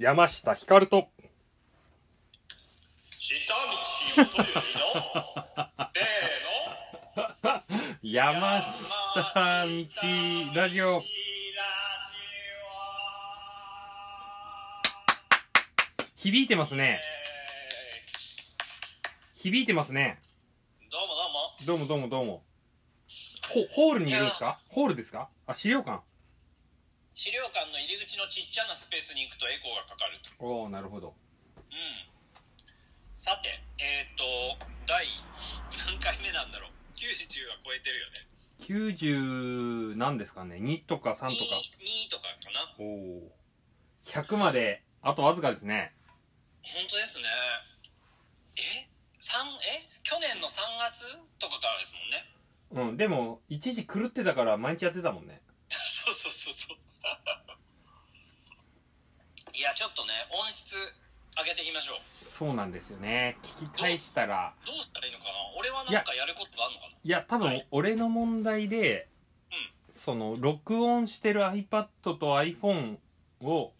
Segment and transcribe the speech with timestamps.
[0.00, 1.08] 山下ひかると、
[3.18, 3.52] 下
[4.16, 4.62] 道元よりの？
[5.92, 7.60] せーの？
[8.02, 11.02] 山下道ラジオ。
[16.16, 17.02] 響いてますね。
[19.36, 20.18] 響いてますね。
[20.90, 22.42] どうもどうもどうもどうもどうも。
[23.50, 24.60] ホホールにいるんですか？
[24.70, 25.28] ホールですか？
[25.46, 26.00] あ、資料館。
[27.20, 31.12] 資料館の入り口のちっちゃなスペースに行くとエコーがかかるとおおなるほど。
[31.68, 31.76] うん
[33.12, 34.24] さてえっ、ー、と
[34.88, 35.04] 第
[35.84, 38.24] 何回目なんだろう？90は超えてるよね
[38.64, 43.32] 90何ですかね ?2 とか3とか？2, 2とかかなおお。
[44.08, 45.92] 100まで、あとわずかですね。
[46.62, 47.24] 本当ですね
[48.56, 48.88] え？
[49.18, 49.84] 三え？
[50.02, 51.04] 去年の3月
[51.38, 51.94] とかからです
[52.72, 55.42] もんねうん、でも、一時狂ってたから毎日やってたもんね。
[55.68, 56.78] そうそうそうそう
[59.54, 60.74] いやちょっとね音質
[61.36, 63.36] 上げていきましょうそうなんですよね。
[63.42, 65.30] 聞き返したら、どうしたらいいのかな？
[65.58, 66.92] 俺はなんかやることがあるのかな？
[67.02, 69.08] いや、多分はい、俺の問題で、
[69.90, 72.98] その、録音してる iPad と iPhone
[73.42, 73.72] を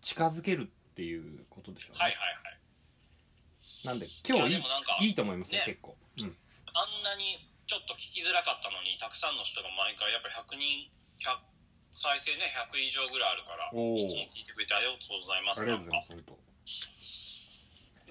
[0.00, 2.00] 近づけるっていうことでしょうね。
[2.00, 2.56] はいはいはい
[3.84, 5.96] なんで、今日いいいやでもなんかいいと思いますよ、ね結構。
[6.18, 6.36] うん。
[6.74, 10.90] あんなにちょっと聞きづらかったのにたくさんの人が毎回やっぱ100人
[11.22, 11.38] 100
[12.00, 16.24] 再生ね100以上ぐらいあるからいつも聞いてくれてありがとうございますありがとうございます、本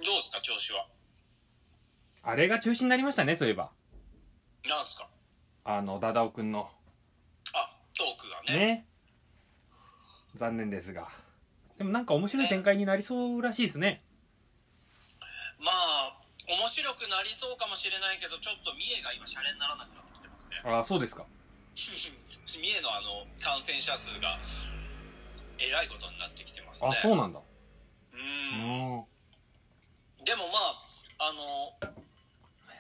[0.06, 0.86] どうですか調子は？
[2.22, 2.30] 当。
[2.30, 3.72] あれが中止になりましたね、そういえば。
[4.70, 5.10] なんすか？
[5.66, 6.70] あの、ダダオくんの。
[7.54, 8.86] あトークがねね。
[10.36, 11.10] 残念ですが。
[11.80, 14.04] でもなんか面白い展開になりそうらしいですね。
[15.60, 16.14] まあ
[16.48, 21.26] 面白くなりそうかもしれないけどちょっと三重が今シャレにならなくなってきてますねああ、そうですか。
[22.58, 24.40] 三重のあの感染者数が
[25.60, 27.40] えらいことになってきてますねあ、そうなんだ。
[27.40, 27.44] う
[28.16, 29.06] うんん。
[30.24, 30.74] でもま
[31.20, 31.76] ああの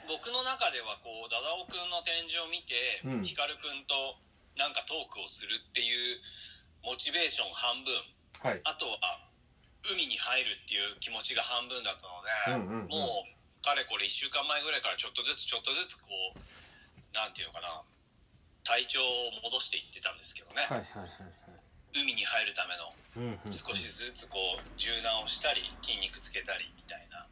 [0.08, 4.18] 僕の中ではこうダダオくんの展示を見て、うんヒカルくんと
[4.58, 6.18] なんかトークをするっていう
[6.84, 7.94] モチベーション半分
[8.42, 8.62] はい。
[8.64, 9.28] あとは
[9.84, 16.40] 海に入るっていう気持ちが半分だったので、うんうんうんもうかれこれ1週間前ぐらいからちょっとずつちょっとずつこう
[17.12, 17.84] なんていうのかな
[18.70, 22.00] 体調を戻していってたんですけどね、はいはいはいはい。
[22.00, 23.52] 海に入るためのうんうんうん。
[23.52, 27.26] 少しずつこう柔軟をしたり筋肉つけたりみたいな。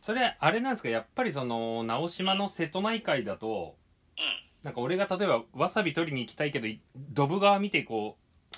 [0.00, 3.76] それ、あれなんですか、やっぱりその、直島の瀬戸内海だと、
[4.16, 4.24] うん。
[4.62, 8.16] なんか俺が例えばわさび取りに行きたいけど、いドブ川見てこ
[8.54, 8.56] う、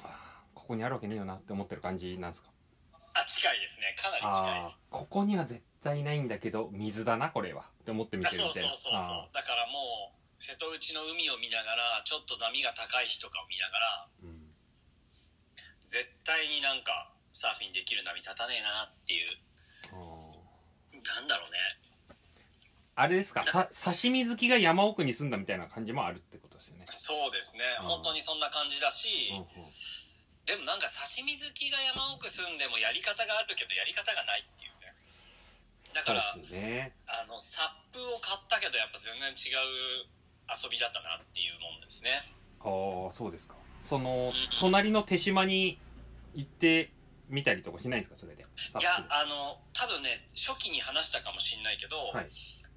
[0.55, 2.51] ここにあるわけねえよなって思ってる感じなんですか？
[3.15, 3.97] あ近いですね。
[4.01, 4.81] かなり近いです。
[4.89, 7.63] ここには絶対ないんだけど、水だな、これは。
[7.63, 8.69] って思って見てるみたいな。
[8.69, 10.12] そうそうそうだからもう
[10.43, 14.51] 瀬戸内の海を見ながらちょっと波が高い日とかを見ながらうん。
[15.87, 19.39] 絶対になんかサーフィンできる波立たねえなっていう。
[20.99, 21.63] なんだろうね。
[22.99, 23.47] あれですか？
[23.47, 26.91] さ刺身好きが山奥に住んだみたいな感じもあるってことですよね。
[26.91, 27.63] そうですね。
[27.79, 28.03] うん。
[28.03, 29.71] 本当にそんな感じだし、うんうん。
[30.43, 34.91] でもなんか刺身好きが山奥住んでもやり方があるけどやり方がないっていうね。
[35.95, 36.99] だからね。
[37.07, 39.55] あのサップを買ったけどやっぱ全然違
[40.03, 40.11] う
[40.49, 42.11] 遊びだったなっていうもんですね。
[42.61, 43.55] ああ、そうですか。
[43.85, 45.79] そのうん、隣の手島に
[46.35, 46.93] 行って
[47.29, 48.43] みたりとかしないんですか、それで。
[48.43, 52.29] いやあの多分ね初期に話したかもしんないけど、はい。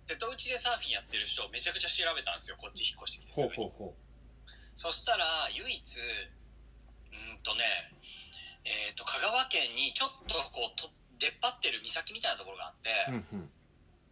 [0.07, 2.57] 瀬戸内でサーフィンやってる人をめちゃくちゃ調べたんですよ。
[2.57, 3.69] こっち引っ越してきてすほうぐにほう。
[3.89, 3.95] ほ
[4.75, 7.63] そしたら唯一うーんとね
[8.65, 10.89] えっ、と香川県にちょっとこうと
[11.19, 13.11] 出っ張ってる岬みたいなところがあって、う。
[13.11, 13.49] うんうん。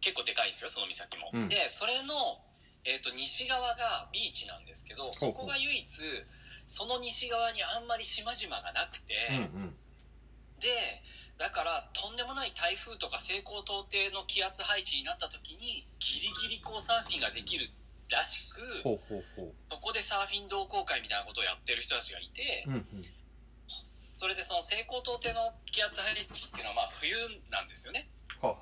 [0.00, 1.48] 結構でかいんですよその岬も、うん。
[1.48, 2.38] でそれの、
[2.84, 5.88] えー、と西側がビーチなんですけどそこが唯一
[6.66, 9.74] その西側にあんまり島々がなくて、うんうん。
[10.60, 10.68] で
[11.36, 17.68] だからとんでもない台風とか西高東低の気圧配置になった時にギリギリこうサーフィンができる
[18.08, 19.52] らしくほうほうほう。
[19.70, 22.86] そこでサーフィン同好会みたいなことをやってる人たちがいて、うんうん。
[23.68, 27.16] それでその西高東低の気圧配置っていうのはまあ冬
[27.50, 28.08] なんですよね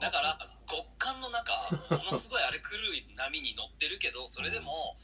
[0.01, 0.39] だから
[0.73, 1.53] 極寒の中
[1.91, 4.97] ものすごい荒れ狂い波に乗ってるけどそれでも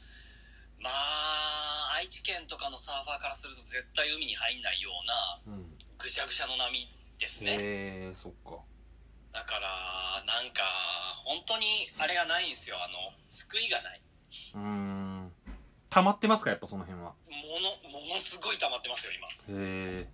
[0.81, 4.89] まあ愛知県とかのサーファーからすると絶対海に入んないよ
[5.45, 5.65] うなうん。
[5.99, 6.87] ぐしゃぐしゃの波
[7.19, 8.63] ですねへえ、そっか。
[9.33, 10.63] だからなんか
[11.25, 14.01] 本当にあれがないんですよあの救いがない
[14.55, 15.31] うーん。
[15.89, 17.13] 溜まってますか、やっぱその辺は。
[17.27, 20.09] ものものすごい溜まってますよ今へえ。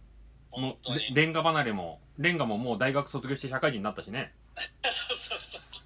[0.57, 4.33] もうレンガ離れも、レンガももう大学卒業して社会人になったしね。
[4.57, 5.39] そうそう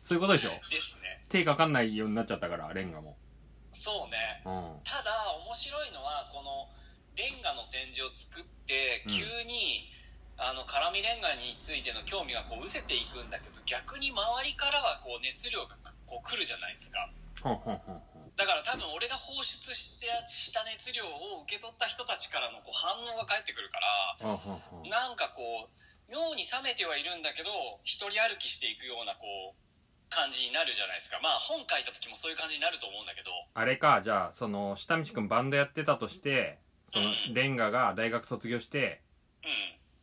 [0.09, 0.49] そういうことでしょ？
[0.49, 1.21] うですね。
[1.29, 3.13] 手かかんないようになっちゃったから、レンガも。
[3.71, 4.41] そうね。
[4.41, 4.81] うん。
[4.81, 6.65] ただ面白いのはこの
[7.13, 9.13] レンガの展示を作ってうん。
[9.13, 9.85] 急に、
[10.41, 14.17] あの絡み恋愛についての興味がこう失せていくんだけど逆に周
[14.47, 15.75] りからはこう熱量が
[16.07, 17.05] こう来るじゃないですか。
[17.43, 23.77] だから多分俺が放出してした熱量を受け取った人たちからのこう反応が返ってくるか
[24.23, 27.51] らなんかこう妙に冷めてはいるんだけど
[27.83, 29.68] 一人歩きしていくようなこう
[30.09, 31.19] 感じになるじゃないですか。
[31.21, 33.31] まあ本書いた時もそういう感じになると思うんだけど。
[33.53, 36.57] あれかじゃあその下道くんバンドやってたとして
[36.91, 37.33] そのうん。
[37.33, 39.01] レンガが大学卒業して
[39.43, 39.51] うん。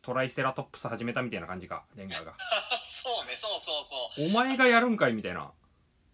[0.01, 2.33] トライセラトップス始めたみたいな感じかレンガが。
[2.79, 4.27] そうねそうそうそう。
[4.27, 5.51] お前がやるんかいみたいな。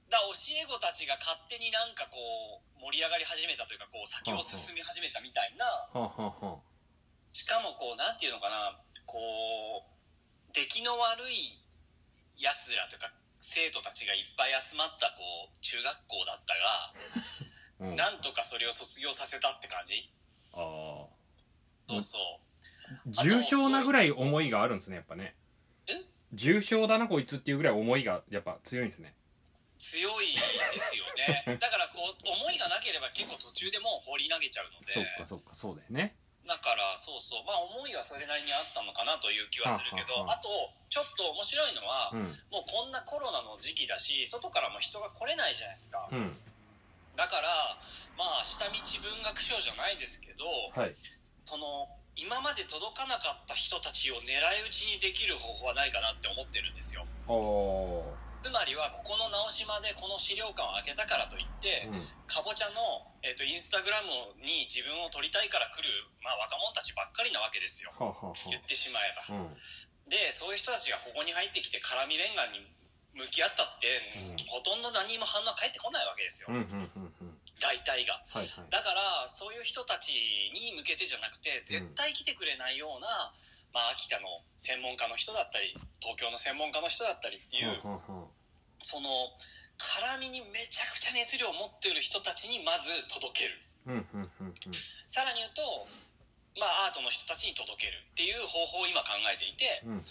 [0.09, 0.29] だ教
[0.61, 5.65] え子たちが勝手になんかこう盛り上がり始めたというかこう先を進み始めたみたいな。
[5.65, 6.59] はんは
[7.31, 11.57] しかもこうなんていうのかなこう出来の悪い
[12.37, 13.11] やつらというか
[13.43, 16.93] 生徒たちがいっぱい集まったこう中学校だったが
[17.91, 17.93] うん。
[17.93, 20.09] あなんとかそれを卒業させたって感じ？
[20.53, 22.39] あそうそ
[23.05, 23.11] う。
[23.11, 25.35] 重症なぐらい思いがあるんですねやっぱね。
[25.87, 26.01] え？
[26.31, 29.13] 重症だなこいつっていうぐらい思いがやっぱ強いんですね。
[29.77, 30.33] 強い
[30.73, 31.57] ですよね。
[31.59, 34.93] だからこう思いがなければ結構途中でもう放り投げちゃうので。
[34.93, 37.47] そっかそっかそうだよねだからそうそう。
[37.47, 40.49] まあ思いはそれなりにあったのかなという気はするけどはあと
[40.91, 42.27] ちょっと面白いのは、うん。
[42.51, 46.35] もうこんなコロナの時期だし外からも人が来れないじゃないですか、うん。
[47.15, 47.79] だから
[48.19, 50.43] まあ下道文学賞じゃないですけど
[50.75, 50.95] はい。
[51.45, 57.05] その今まで届かなかった人たちを狙い撃ちにできる方法はないかなって思ってるんですよ。
[57.27, 58.05] お
[58.43, 62.03] つまりはここの直島でこの資料館を開けたからといって、うん。
[62.27, 65.87] かぼちゃの、えっとインスタグラムに自分を撮りたいから来る、
[66.19, 67.95] まあ、若者たちばっかりなわけですよ。
[67.95, 69.23] はあはあは言ってしまえば。
[69.31, 69.55] あうん。
[70.11, 72.67] でそういう人たちがここに入ってきて絡みレンガに
[73.15, 74.43] 向き合ったって、うん。
[74.51, 77.39] ほとんど何も反応返ってこないわけですよ、うんうんうんうん。
[77.63, 78.19] 大体が。
[78.27, 78.67] はいはい。
[78.67, 80.11] だからそういう人たち
[80.51, 83.31] に向けてじゃなくて絶対来てくれないような、
[83.73, 88.43] まあ、秋田の専門家の人だったり東京の専門家の人だったりっていう、はあはあはあ
[88.83, 89.09] その
[89.79, 93.57] 絡みにめちゃくちゃ熱量を持っている人たちにまず届ける。
[93.87, 94.73] うんうんうんうん。
[95.07, 95.63] さらに言うと、
[96.55, 100.03] まあ、アートの人たちに届けるっていう方法を今考えていてうんうん。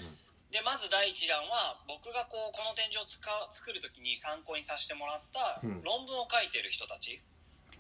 [0.53, 5.81] でまず第一弾は僕がこうこの展示を作る時に参考にさせてもらったうん。
[5.85, 7.23] 論文を書いてる人たち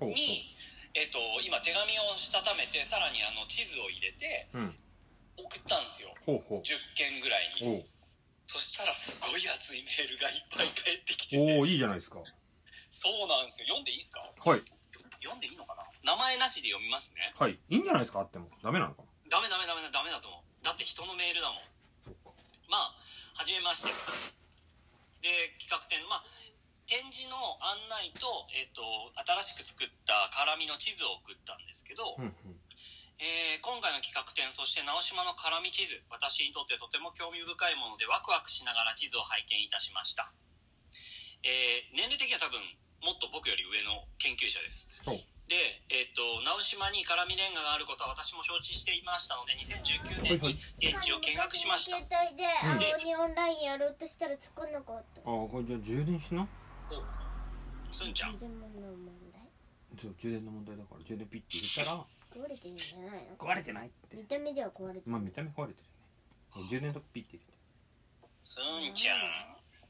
[0.01, 0.57] ほうに、
[0.95, 4.77] えっと今手紙をしたためてさらにあの地図を入れてうん
[5.37, 6.15] 送ったんですよ。
[6.27, 7.87] ほうほ10件ぐらいに。
[8.47, 11.39] そしたらすごい熱いメールがいっぱい返ってきて。
[11.41, 12.19] おておいいじゃないですか。
[12.91, 13.69] そうなんですよ。
[13.69, 14.21] 読んでいいですか？
[14.21, 14.61] はい。
[15.25, 15.87] 読んでいいのかな？
[16.05, 17.33] 名前なしで読みますね。
[17.39, 17.57] はい。
[17.57, 18.21] いいんじゃないですか？
[18.21, 18.51] あっても。
[18.63, 20.65] ダメなのかなダメダメダメダメだと思う。
[20.65, 21.65] だって人のメールだもん。
[22.05, 22.31] そっか。
[22.69, 22.95] まあ
[23.35, 23.89] はじめまして。
[25.23, 26.25] で企画展まあ
[26.85, 28.83] 展示の案内と,、えっと
[29.23, 32.59] 新しく作った絡みの地図を送ったんですけど、うんうん
[33.23, 40.35] えー今回の企画展そして直島の絡み地図私にとってとても興味深いものでワクワクしながら地図を拝見いたしました、
[41.47, 42.59] えー年齢的には多分
[43.03, 44.87] もっと僕より上の研究者です。
[45.07, 45.19] お
[45.51, 51.99] で、えっと直島に絡みレンガがあることは私も承知していましたので2019年に現地を見学しました。
[51.99, 52.95] 私の携帯でうん。
[52.95, 56.47] 青にオンラインやろうとしたら使わなかったああこれじゃあ充電しな。
[56.91, 58.39] おすんちゃん。
[58.39, 59.43] 充電の問題。
[60.01, 63.37] そう充電の問題だから充電ピッて入れたら壊れてるんじゃないの？
[63.37, 64.17] 壊れてないって。
[64.17, 65.03] 見た目では壊れてる。
[65.07, 66.69] まあ見た目壊れてるよね。
[66.71, 67.43] 充電とかピッて入
[68.43, 69.19] すんちゃん。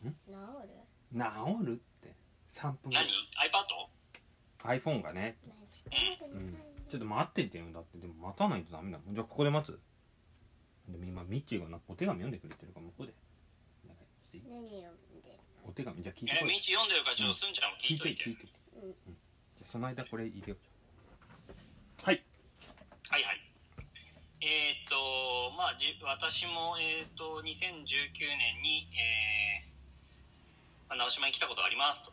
[0.03, 0.35] 治る？
[0.63, 1.29] れて
[1.61, 2.15] 治るって。
[2.55, 3.05] 3分何？
[3.05, 3.09] い
[3.49, 4.81] iPad?
[4.81, 5.37] iPhone がね
[5.73, 6.57] ちょっと待ってうん。
[6.91, 7.99] ちょっと待ってって言うんだって。
[7.99, 9.15] でも待たないとダメだもん。
[9.15, 9.79] じゃあここで待つ。
[10.89, 13.15] でも今ミッチーがなお手紙読んでくれてるから向こうで。
[14.33, 14.69] 何読ん
[15.23, 16.03] でお手紙。
[16.03, 18.49] じゃあ聞いてえこいみち読んでるからちょっとすんちゃんも聞聞いいといて、て聞いて。
[18.83, 18.93] うん。
[18.93, 20.63] じゃあその間これ入れよう。
[22.03, 22.25] はい
[23.11, 23.41] はいはい。
[24.43, 32.13] えーとまあじ私もえーと2019年に、えーまあ直島に来たことがありますと。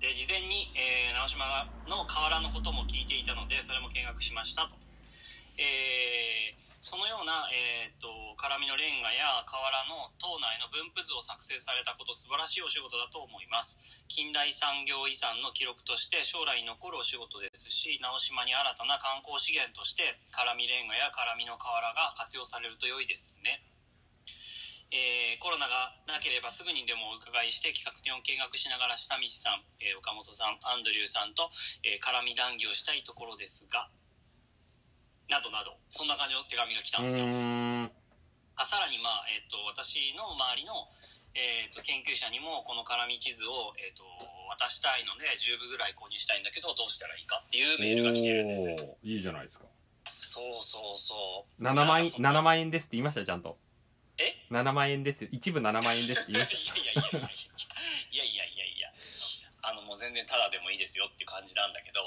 [0.00, 1.44] で事前に、えー直島
[1.88, 4.76] の河原のことも聞いていたのでそれも見学しましたと、
[5.58, 8.08] えーそのような、えーっと
[8.38, 13.82] 絡みのレンガや河原の島内の分布図を作成されたこと素晴らしいお仕事だと思います。
[14.06, 23.58] 近代産業遺産の記録として将来に残るお仕事ですし直島に新たな観光資源として絡みレンガや絡みの瓦が活用されると良いですね、
[24.94, 31.50] えーコロナがなければすぐにでもお伺いして企画展を見学しながら下道さん、えー岡本さんアンドリューさんと、
[31.82, 33.90] えー絡み談義をしたいところですが
[35.28, 37.24] などなど、そんな感じの手紙が来たんですよ。
[38.58, 40.88] あさらに、まあ、えっ、ー、と、私の周りの、
[41.38, 44.02] えーと、研究者にもこの絡み地図を、えーと、
[44.50, 48.66] 渡したいので10部ぐらい購入したいんだけどどうしたらいいかっていうメールが来てるんです。
[48.66, 49.66] よいいじゃないですか。
[50.18, 51.62] そうそうそう。
[51.62, 53.56] 7万円7万円ですって言いましたちゃんと。
[54.18, 56.58] え？7万円です一部7万円ですって言いました。
[56.58, 57.24] いやいやいや
[58.12, 58.88] いやいやいやいや
[59.62, 62.00] あのもう全然ただでもいいですよっていう感じなんだけど。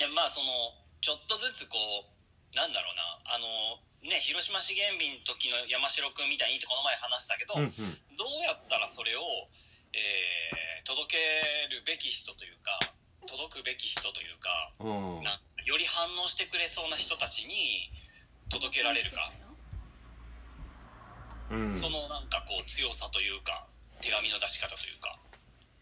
[0.00, 3.34] いやまあそのちょっとずつこうなんだろうな。
[3.34, 7.72] あのね広島資源日の時の山城君みたいにってこの前話したけど、うんうん。
[8.16, 9.22] どうやったらそれを、
[9.92, 12.78] えー届けるべき人というか
[13.28, 15.22] 届くべき人というかうん。
[15.22, 17.92] なより反応してくれそうな人たちに
[18.48, 19.30] 届けられるか、
[21.50, 21.76] うん。
[21.76, 23.66] そのなんかこう強さというか
[24.00, 25.18] 手紙の出し方というか。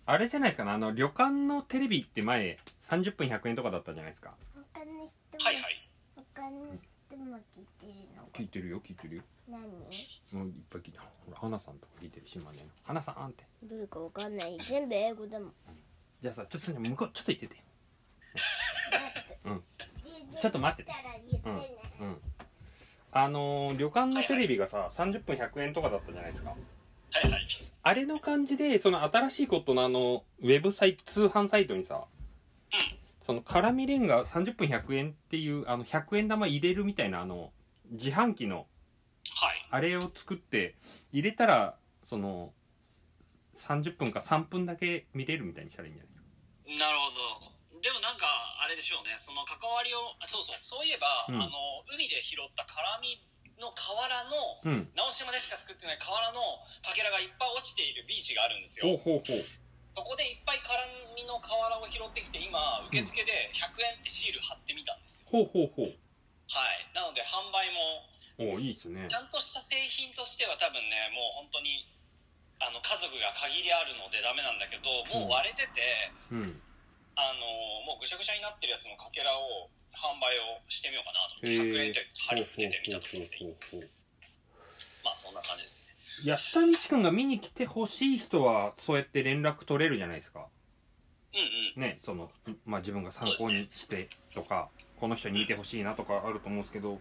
[0.07, 0.73] あれじゃないですかね。
[0.73, 4.31] あの旅館のテレビって前30分100円とかだったじゃないですか。
[4.31, 4.46] 他
[4.93, 5.88] の人もはいはい。
[6.35, 8.28] 他の人も聞いてるの？
[8.33, 9.23] 聞いてるよ聞いてるよ。
[9.49, 9.61] 何？
[9.62, 11.05] もういっぱい聞いてる。
[11.26, 12.64] ほら花さんとか聞いてる島根の。
[12.85, 13.45] 花さんって。
[13.62, 14.59] どれかわかんない。
[14.69, 15.52] 全部英語だもん。
[16.23, 17.57] じゃあさちょっとね向こうちょっと言ってて。
[19.45, 19.62] うん。
[20.38, 22.16] ちちょっと待っててたら言ってね、うん。
[23.12, 26.50] あのー旅館のテレビがさ30分100円とかだったじゃないですか。
[26.50, 26.57] は
[27.28, 27.49] いはい。
[27.83, 32.05] あれの感じでその新しいことのあのウェブサイト通販サイトにさ
[33.26, 37.50] その辛味レンガ30分100円っていうあの100円玉入れるみたいなあの
[37.90, 38.71] 自販機の
[39.35, 39.66] はい。
[39.68, 40.76] あれを作って
[41.11, 42.54] 入れたらその
[43.59, 46.87] 30分か3分だけ見れるみたいにしたらいいんじゃないですか。
[46.87, 47.11] なるほ
[47.75, 47.83] ど。
[47.83, 48.30] でもなんか
[48.62, 49.18] あれでしょうね。
[49.18, 50.59] その関わりをあそうそう。
[50.62, 51.42] そういえば、うん。
[51.42, 53.18] あの海で拾った辛み
[53.59, 54.88] の河原のうん。
[54.95, 56.38] 直島でしか作ってない河原の
[56.78, 58.87] かけらがいっぱい落ちているビーチがあるんですよ。
[58.87, 59.66] ほうほうほう
[59.97, 60.76] そこでいっぱい辛
[61.17, 65.97] みの河原を拾ってきて今受付で100円ってシール貼ってみたんですよ、ほうほうほう。
[66.53, 66.85] はい。
[66.93, 68.05] なので販売も
[68.53, 69.09] おいいですね。
[69.09, 71.88] ちゃんとした製品としては多分ねもう本当に
[72.61, 74.85] あの家族が限りあるのでダメなんだけど
[75.17, 76.61] もう割れてて、うん。
[77.17, 81.73] あのもうぐしゃぐしゃになってるやつのかけらを販売をしてみようかなと思ってへー。
[81.73, 83.25] 100円って貼り付けてみたところ
[83.81, 83.88] で。
[85.00, 85.81] まあそんな感じです。
[85.81, 85.86] ね
[86.23, 90.47] いや下道くんが見に来てほしい人はそうやって連絡取れるじゃないですか。
[91.35, 91.41] うん
[91.79, 91.83] うん。
[91.83, 92.31] ねその
[92.65, 94.69] まあ自分が参考にしてとか
[94.99, 96.99] この人に見てほしいなとかあると思うんですけど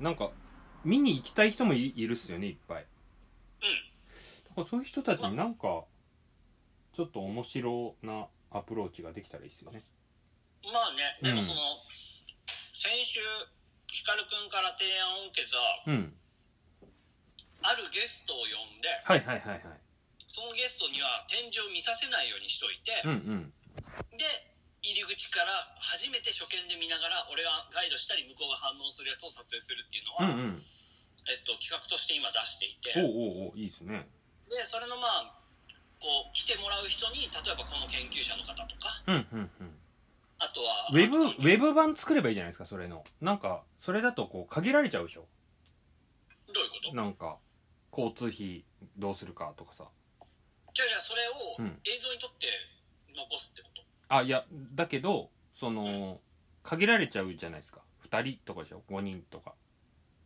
[0.00, 0.30] なんか
[0.84, 2.86] 見に行きたい人もいいるっすよねいっぱい。
[4.48, 5.84] だからそういう人たちになんか
[6.94, 9.82] ちょっと面白なアプローチができたらいいですよね。
[10.72, 11.58] まあねでもうんその、
[12.74, 13.20] 先週
[13.88, 16.14] ヒカルくんから提案を受けたうん
[17.66, 19.80] あるゲストを呼んではいはいはいはい。
[20.30, 23.14] そのゲストには展示を見させないようにしといて、うんう
[23.50, 23.52] ん。
[24.14, 24.24] で
[24.82, 25.50] 入り口から
[25.82, 30.62] 初めて初見で見ながら俺がガイドしたり向こうが反応するやつを撮影するっていうのは、うんうん。
[31.26, 32.94] えっと、企画として今出していて。
[32.94, 34.06] おうおうおういいですね。
[34.46, 35.34] でそれのまあ
[35.98, 39.74] こう来てもらう人に例えばこの研究者の方とかうんうんうん。
[40.38, 43.02] あとはウェブウェブ版作ればいいじゃないですかそれの。
[43.20, 45.26] なんかそれだとこう限られちゃうでしょ。
[46.52, 46.94] どういうこと？
[46.94, 47.38] なんか
[47.96, 48.64] 交通費
[48.98, 49.84] どうするかとかさ。
[50.74, 51.80] じゃあじゃあそれをうん。
[51.84, 52.46] 映像に撮って
[53.16, 56.20] 残すってこと、あいやだけどその
[56.62, 57.80] 限られちゃうじゃないですか。
[58.10, 59.54] 2人とかでしょ？5人とか。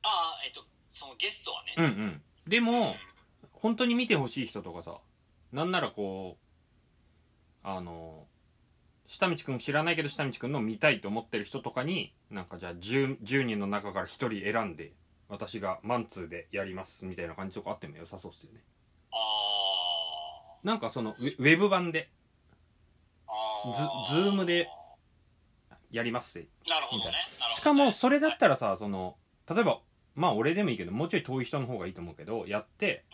[0.03, 2.23] ああえっとそのゲストはね、うんうん。
[2.49, 2.97] でも
[3.53, 4.99] 本当に見てほしい人とかさ
[5.53, 8.27] なんならこうあの
[9.07, 14.93] 下道くん知らないけど下道くんの見たいと思ってる人とかになんかじゃあ 10, 10人の中から1人選んで
[15.31, 18.61] 私がマンツーでやりますみたいな感じとかあっても良さそうっすよね。
[19.13, 19.17] あ
[20.63, 22.11] なんかそのウェウェブ版で
[24.09, 24.69] ズズームで
[25.91, 26.81] やりますってな。
[26.81, 27.05] るほど
[27.57, 29.17] しかもそれだったらさその
[29.49, 29.81] 例えば
[30.15, 33.05] まあ俺でもいいけどもうちょい遠い人の方がいいと思うけどやって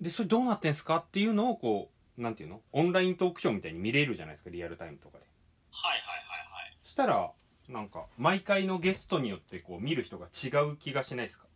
[0.00, 2.60] でそれどうなってんすかっていうのをこうなんていうの？
[2.72, 5.24] オンライントークショーみたいに見れるじゃないですかリアルタイムとかで。
[5.72, 7.30] はいはいはいはいそしたら
[7.68, 11.46] なんか毎回のゲストによってこう見る人が違う気がしないですか？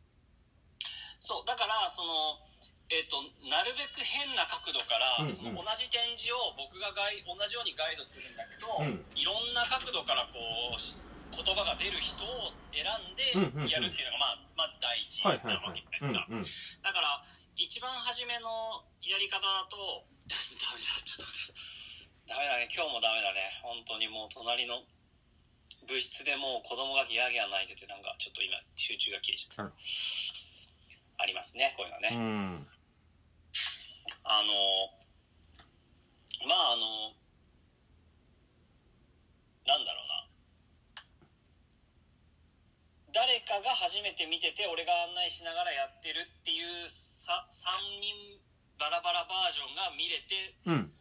[1.24, 2.36] そうだからその
[2.92, 3.16] えっ、と
[3.48, 5.32] なるべく変な角度から、うんうん。
[5.32, 9.00] その同じ展示を僕がガイ同じようにガイドするんだけど、うん。
[9.16, 10.36] いろんな角度からこ
[10.76, 11.00] うし
[11.32, 13.72] 言葉が出る人を選んうんうんうん。
[13.72, 15.32] でやるっていうのが、まあ、まず第一な
[15.64, 16.46] わけですが、うんうん。
[16.84, 17.24] だから
[17.56, 21.56] 一番初めのやり方だと ダメだちょっと
[22.28, 22.68] ダメだね。
[22.68, 23.48] 今日もダメだね。
[23.64, 24.84] 本当にもう隣の
[25.88, 29.72] 部室でもう子供がギャーギャー泣いててなんかちょっと今集中が切れちゃった
[31.24, 32.68] ありますねこういうのね、うん。
[34.28, 34.52] あの
[36.44, 37.16] まああの
[39.64, 40.28] なんだろうな。
[43.14, 48.42] 誰かが初めて見てて俺が案内しながらやってるっていうさ3人
[48.76, 50.92] バラバラバージョンが見れてうん。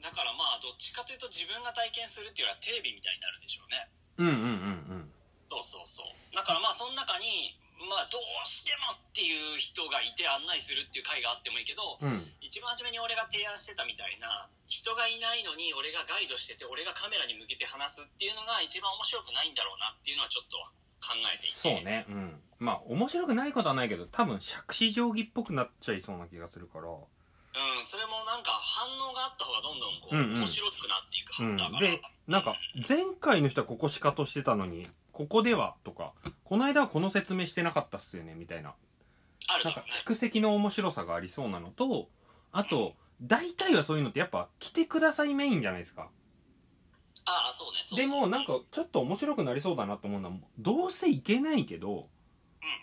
[0.00, 3.84] だからまあどっちかというと自分が体験するっていうよりはテレビみたいになるでしょうね。
[4.16, 5.12] うんうんうんうん。
[5.44, 6.08] そうそうそう。
[6.32, 12.20] だからまあその中にまあどうしてもっていう人がいて案内するっていう回があってもいいけどうん。
[12.40, 20.56] 一番初めに俺が提案してたみたいな人がいないのに俺がガイドしてて俺がカメラに向けて話すっていうのが一番面白くないんだろうなっていうのはちょっと
[21.00, 21.56] 考えていて。
[21.56, 22.04] そうね。
[22.08, 22.40] うん。
[22.58, 26.88] まあ面白くないことはないけど多分杓子定規っぽくなっちゃいそうな気がするから。
[26.90, 30.38] うんそれもなんか反応があった方がどんどんこう、うんうん。
[30.38, 32.54] 面白くなっていくはずだから、うんでなんか
[32.88, 34.86] 前回の人はここしかとしてたのに
[35.20, 38.74] ここではとかこの間はこの説明してなかったっすよねみたいな。
[39.62, 42.08] なんか蓄積の面白さがありそうなのと
[42.52, 46.08] あと大体はそういうのってやっぱ来てくださいメインじゃないですか。
[47.26, 52.08] ああそうねでもなんかちょっと面白くなりそうだなと思うのはどうせいけないけど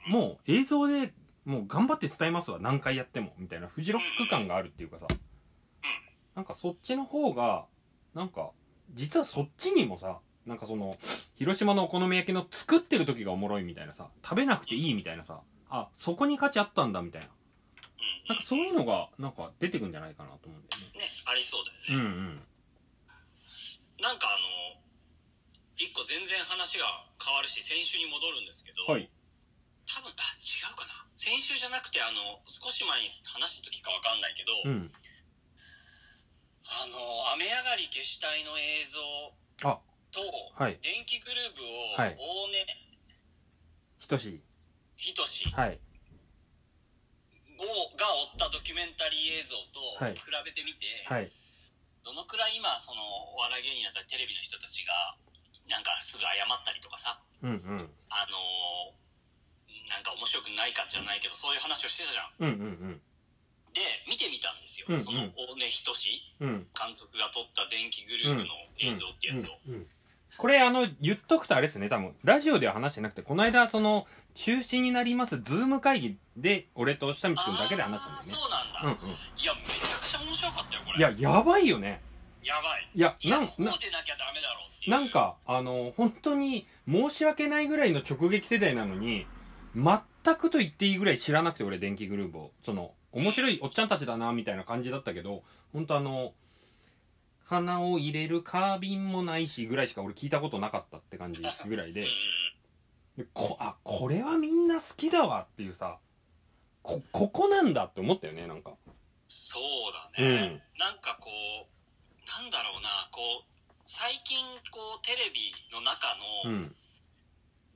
[0.05, 1.11] うんもう映像で
[1.43, 5.07] もう頑張って伝えますわ何回やってもみたいなフジロック感があるっていうかさ。
[6.35, 7.65] なんかそっちの方が
[8.13, 8.51] なんか
[8.93, 10.97] 実はそっちにもさなんかその
[11.35, 17.27] 広島のお好み焼きの作ってる時がおもろいみたいなさ食べなくていいみたいなさあそこに価値あったんだみたいな。
[17.27, 18.29] うん。
[18.29, 20.99] なんかそういうのがなんか出てくんじゃないかなと思うんだよね。
[21.03, 22.41] ねありそうだよね、うんうん。
[24.01, 24.79] なんかあの
[25.75, 26.85] 一個全然話が
[27.19, 29.09] 変わるし先週に戻るんですけど、はい。
[29.85, 31.03] 多分あ違うかな。
[31.17, 34.91] 先週じゃなくてあの少し前に話した時かわかんないけど、うん。
[36.63, 38.83] あの雨上がり消し隊の映
[39.63, 39.79] 像あ
[40.11, 40.21] と、
[40.55, 40.79] はい。
[40.81, 42.17] 電気グループをはい。
[42.17, 42.65] 大根
[43.99, 44.41] ひとし。
[44.95, 45.49] ひとし。
[45.51, 45.79] はい。
[47.57, 48.05] をが
[48.37, 50.13] 追ったドキュメンタリー映像とはい。
[50.13, 51.31] 比べてみて、はい。
[52.05, 53.03] どのくらい今その
[53.35, 55.17] お笑い芸人だったりテレビの人たちが
[55.67, 57.89] なんかすぐ謝ったりとかさうんうん。
[58.09, 59.07] あのー
[59.87, 62.51] なんか面白くないかじゃないけどそういう話をしてたじゃん。
[62.51, 63.01] うんうん
[63.73, 65.01] で見てみたんですよ、うんうん。
[65.01, 65.93] その大根仁
[66.41, 66.67] うんうん。
[66.73, 69.87] 監督が撮った電気グループの映像ってやつを、うんうん
[70.37, 72.13] これあの言っとくとあれですね多分。
[72.23, 78.31] ラジオでは話してなくてこの間その中止になりますズーム会議で俺と下道くんだけで話したんだよね。
[78.33, 79.15] そうなんだ、うんうん。
[79.15, 80.99] いやめちゃくちゃ面白かったよこれ。
[80.99, 82.01] いややばいよね。
[82.43, 82.89] やばい。
[82.93, 84.91] いやいやなんなこうでなきゃダメだろうっていう。
[84.91, 89.25] なんかあの本当に申し訳ないぐらいの直撃世代なのに
[89.75, 92.51] 全くと言っていいぐらい知らなくて俺電気グループを。
[92.63, 95.41] その面白いおっちゃんたちだなみたいな感じだったけど
[95.73, 96.33] 本当あの
[97.49, 102.05] 花を入れるカービンもないしぐらいしか俺聞いたことなかったって感じぐらいで。
[103.15, 105.97] でこあこれはみんな好きだわっていうさ
[106.83, 108.73] こここなんだって思ったよねなんか。
[109.27, 110.61] そううだね、ん。
[110.77, 113.45] なんかこうなんだろうなこう
[113.83, 114.37] 最近
[114.69, 116.07] こうテレビの中
[116.45, 116.75] うのん。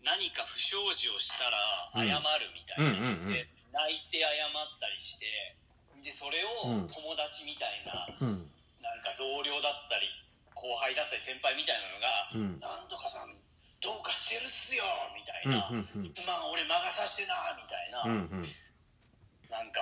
[0.04, 2.10] 何か不祥事をしたらうん。
[2.10, 2.92] 謝るみたいな、
[3.32, 5.26] で泣いて謝ったりして
[6.04, 6.88] でそれをうん。
[6.88, 8.52] 友達みたいな、うん
[8.82, 10.10] なんか同僚だったり
[10.54, 11.80] 後輩だったり先輩みたい
[12.34, 12.60] なのがうん。
[12.60, 13.34] なんとかさん
[13.82, 14.84] どうかしてるっすよ
[15.18, 18.46] みたいうんな、すまん俺魔が差してなみたいな、うんうん。
[19.50, 19.82] なんか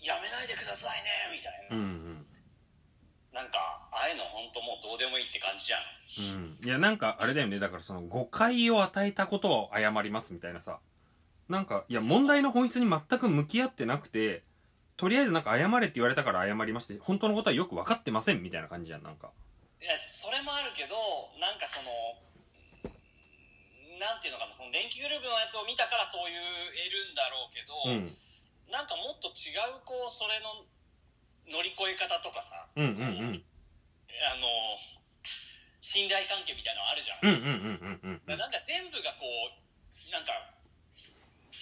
[0.00, 2.26] やめないでくださいねみたいな、うんうん。
[3.32, 5.80] なんかああいうの本当もうどうでもいいって感じじゃん。
[6.36, 7.58] うん、いやなんかあれだよね。
[7.58, 10.78] だからその誤解を与えたことを謝りますみたいなさ。
[11.48, 14.42] なんかいや問題の本質に全く向き合ってなくて
[14.98, 19.30] とりあえずなんか謝れって言われたから謝りまして本当のことはよく分かってませんみたいな感じじゃんなんか。
[19.80, 20.98] いやそれもあるけど
[21.38, 22.18] なんかその
[24.02, 26.42] なんていうのかなその電気グループのやつを見たからそういう
[26.74, 28.10] 得るんだろうけど、うん。
[28.74, 30.66] なんかもっと違うこうそれの
[31.46, 33.42] 乗り越え方とかさ、うんうんうん。
[34.26, 34.50] あの
[35.78, 38.38] 信頼関係みたいなのあるじゃん、うんうんうんうんうん。
[38.38, 40.57] なんか全部がこうなんか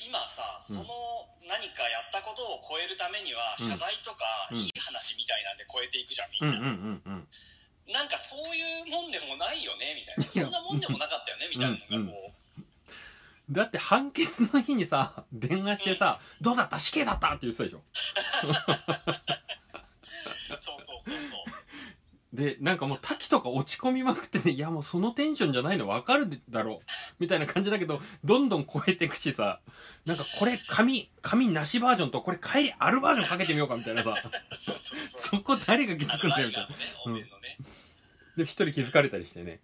[0.07, 0.85] 今さその
[1.49, 3.69] 何かやったことを超えるためにはうん。
[3.71, 4.59] 謝罪とかうん。
[4.59, 7.29] いい話みたいなんで超えていくじゃんみうんんな、うんうんうん
[7.93, 10.25] なんかそういうもんでもないよねみたいな。
[10.25, 12.63] そんなもんでもなかったよねみたいなのがこう。
[13.53, 16.81] だって判決の日にさ電話してさ「どうだった？
[16.81, 17.83] 死刑だった!」って言ってたでしょ。
[20.59, 21.41] そうそうそうそう。
[22.37, 26.79] でなんかもう滝とか落ち込みまくってねいやもうそのテンションじゃないの分かるだろう。
[27.19, 29.61] みたいな感じだけどどんどん超えていくしさ
[30.05, 34.15] なんかこれ紙紙なしバージョンとこれ帰りあるバージョンかけてみようかみたいなさ。
[35.09, 36.69] そこ誰が気づあくんだよみたいな。
[36.69, 37.57] のライガーのね、お面のね。
[38.37, 39.61] で一人気づかれたりしてね。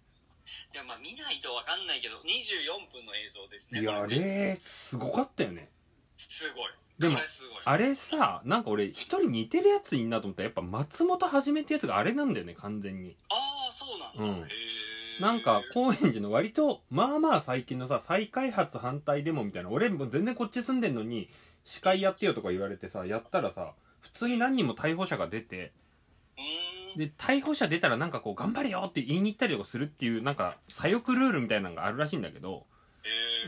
[0.73, 3.81] でもまあ見ないとわかんないけど、24分の映像ですね。
[3.81, 5.69] いやあれすごかったよね。
[6.17, 6.71] すごい。
[7.03, 7.19] でも。
[7.65, 13.85] あれさなんか俺一人似てるやついんなと思ったらやっぱ松本はじめってやつがあれなんだよね完全にああ、そ
[14.17, 14.39] うなんだ。
[14.41, 14.47] うん
[15.19, 21.29] なんか高円寺の割とまあまあ最近のさ再開発反対デモみたいな俺も全然こっち住んでんのに
[21.63, 25.71] 司会やってよとか言われてさやったらさ普通に何人も逮捕者が出て。
[26.95, 32.65] で逮捕者出たらなんかこう頑張れよって言いに行ったりとかするっていうなんか左翼ルールみたいなのがあるらしいんだけど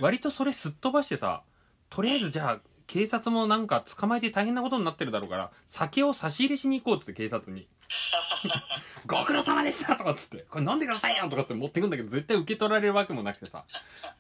[0.02, 1.44] 割とそれすっ飛ばしてさ
[1.92, 7.68] とりあえずじゃあ警察もなんか捕まえて大変なことになってるだろうから酒を差し入れしに行こうっつって警察に。
[9.06, 10.46] ご苦労様でしたとかっつって。
[10.50, 13.66] これ飲んでくださいよとかって持ってくんだけど絶対受け取られるわけもなくてさ。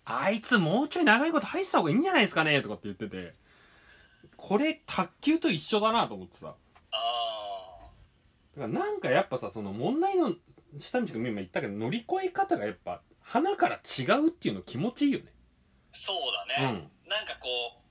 [0.06, 3.34] あいつもうちょい長いこと入ってた方がいいんじゃないですかねとかって言ってて。
[4.38, 6.56] これ卓球と一緒だなと思ってさ。
[6.92, 7.88] あ
[8.58, 10.36] だからなんかやっぱさその問題の
[10.78, 15.26] 下道君今言ったけど乗り越え方がやっぱ花から違うっていうの気持ちいいよね。
[15.26, 15.30] ー
[15.92, 16.18] そう
[16.58, 17.10] だね、うん。
[17.10, 17.48] なんかこ
[17.82, 17.85] う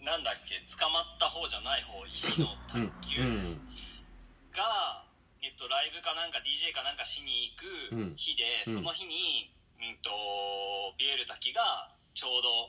[0.00, 3.22] なんだっけ捕まった方じゃない方石のうん卓球。
[3.22, 3.60] うん
[4.50, 5.04] が、
[5.42, 8.14] えっと、ライブかなんか DJ かなんかしに行うん。
[8.14, 8.74] く日で、うん。
[8.74, 10.10] その日に、うんと
[10.98, 12.68] ビエル滝がちょうど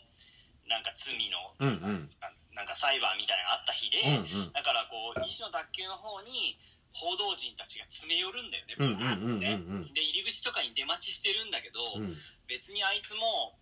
[0.69, 2.09] なんか罪のうんうん。
[2.21, 3.97] ななんか裁判みたいなのがあった日で、
[4.51, 6.59] だからこう石の卓球の方に
[6.91, 9.55] 報道陣たちが詰め寄るんだよね、ブワーッとね
[9.95, 12.07] で入り口とかに出待ちしてるんだけど、うん。
[12.47, 13.55] 別にあいつも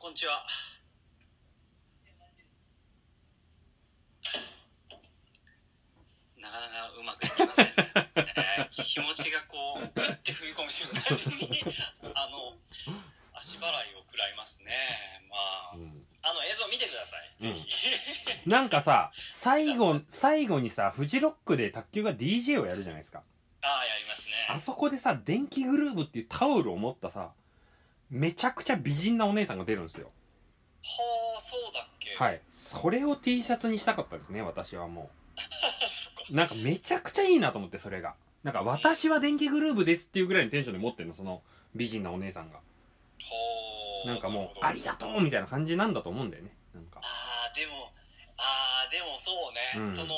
[0.00, 0.44] こんにちは
[6.42, 7.72] なかなかうまくいきませんね、
[8.16, 11.64] えー気持ちがこうグッて踏み込む瞬間に
[12.14, 12.56] あの
[13.34, 14.72] 足払いを食らいますね。
[15.30, 15.36] ま
[15.72, 16.04] あうん。
[16.22, 17.42] あの映像見てください。
[17.42, 17.88] ぜひ、
[18.48, 23.22] なんかさ最後最後にさフジロックで卓球が DJ をやるじゃないですか。
[23.62, 24.34] ああやりますね。
[24.48, 27.32] あそこでさ電気グルーブっていうタオルを持ったさ
[28.10, 30.06] めちゃくちゃ美人なお姉さんが出るんですよ。
[30.06, 32.16] はあそうだっけ。
[32.16, 32.40] はい。
[32.52, 35.40] それを T シャツにしたかったですね私はもう
[36.30, 38.14] なんかめちゃくちゃいいなと思ってそれが。
[38.42, 41.42] なんか私は電気グルーブですっていうぐらいのテンションで持ってるのその
[41.74, 42.56] 美人なお姉さんが。
[42.56, 42.62] は
[44.04, 46.50] あなんかもうありがとうみたいな感じなんだと思うんだよね。
[46.74, 47.00] なんか。
[47.02, 47.92] ああでも
[48.36, 49.90] ああでもそうね、うん。
[49.90, 50.14] その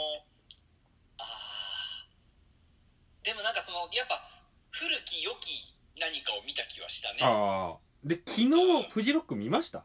[1.19, 2.07] ああ
[3.23, 4.23] でもなんかそのやっぱ
[4.71, 7.19] 古き良き何かを見た気はしたね。
[7.21, 9.85] ああで昨日フジロック見ました？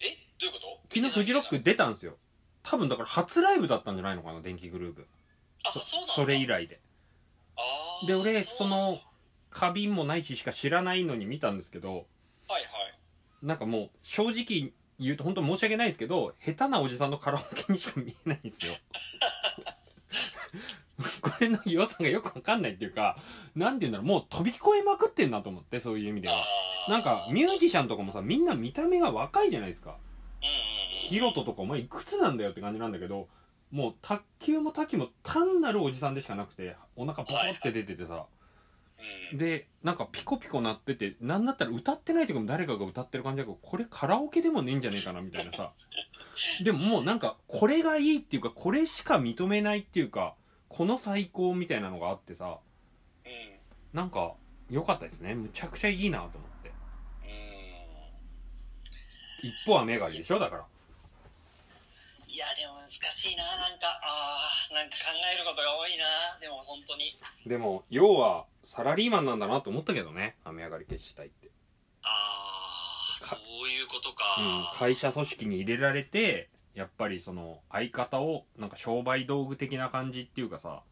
[0.00, 0.04] え？
[0.38, 0.94] どういうこと？
[0.94, 2.16] 昨日フジロック出たんですよ。
[2.62, 5.02] 多分だから初ライブだったんじゃないのかな電気グルーブ。
[5.02, 5.15] あ
[5.72, 6.80] そそれ以来で。
[8.06, 9.00] で俺その
[9.50, 12.02] 花瓶もないししか知らないのに見たんですけどはい
[12.48, 12.66] はい。
[13.42, 18.72] なんかもう正直言うと本当申し訳ないですけど下手なおじさんのカラオケにしか見えないんですよ。
[21.20, 23.18] これの良さがよくわかんないっていうか
[23.54, 26.42] なんて言うんだろうもう飛び越えまくってんなと思ってそういう意味では。
[26.88, 29.96] なんかミュージシャンとかもさみんな見た目が若いじゃないですか。
[31.08, 33.28] ヒロトとかお前いくつなんだよって感じなんだけど
[33.70, 38.36] もう卓球も滝も単なるおじさんでしかなくてお腹ポコって出ててさ、うん
[39.36, 45.72] でなんかピコピコ鳴っててなんだったら歌ってない時も誰かが歌ってる感じだけどこれカラオケでもねえんじゃねえかなみたいなさ。
[46.62, 50.34] でももうなんかこれがいいっていうかこれしか認めないっていうか
[50.68, 52.58] この最高みたいなのがあってさ。
[53.24, 53.32] うん。
[53.92, 54.34] なんか
[54.70, 55.34] 良かったですね。
[55.34, 56.72] むちゃくちゃいいなと思って。
[59.42, 59.48] うん。
[59.48, 60.64] 一方はメガリでしょだから。
[62.28, 62.75] いやでも難
[63.10, 63.88] しいななんか。
[64.02, 64.38] あ
[64.70, 66.04] あなんか考えることが多いな。
[66.40, 67.18] でも本当に。
[67.46, 70.36] でも要はサラリーマンなんだなと思ったけどね。
[70.44, 71.50] 雨上がり決死隊って。
[72.02, 72.46] ああ
[73.26, 80.82] かそういうことか、うん、会社組織に入れられてやっぱりその相方をなんか商売道具的な感じっていうかさ。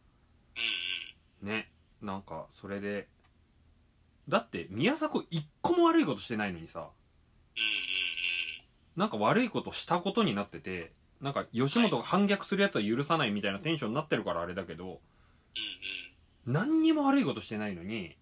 [1.43, 1.49] うん。
[1.49, 1.71] ね。
[2.03, 3.09] なんかそれで。
[4.27, 6.81] だって宮迫一個も悪いことしてないのにさ。
[6.81, 6.95] うんうんうん。
[8.97, 10.93] なんか悪いことしたことになってて
[11.25, 15.01] なんか吉本が反逆するやつは許さないみたいなテンションになってるからあれだけど
[16.47, 18.15] 何にも悪いことしてないのに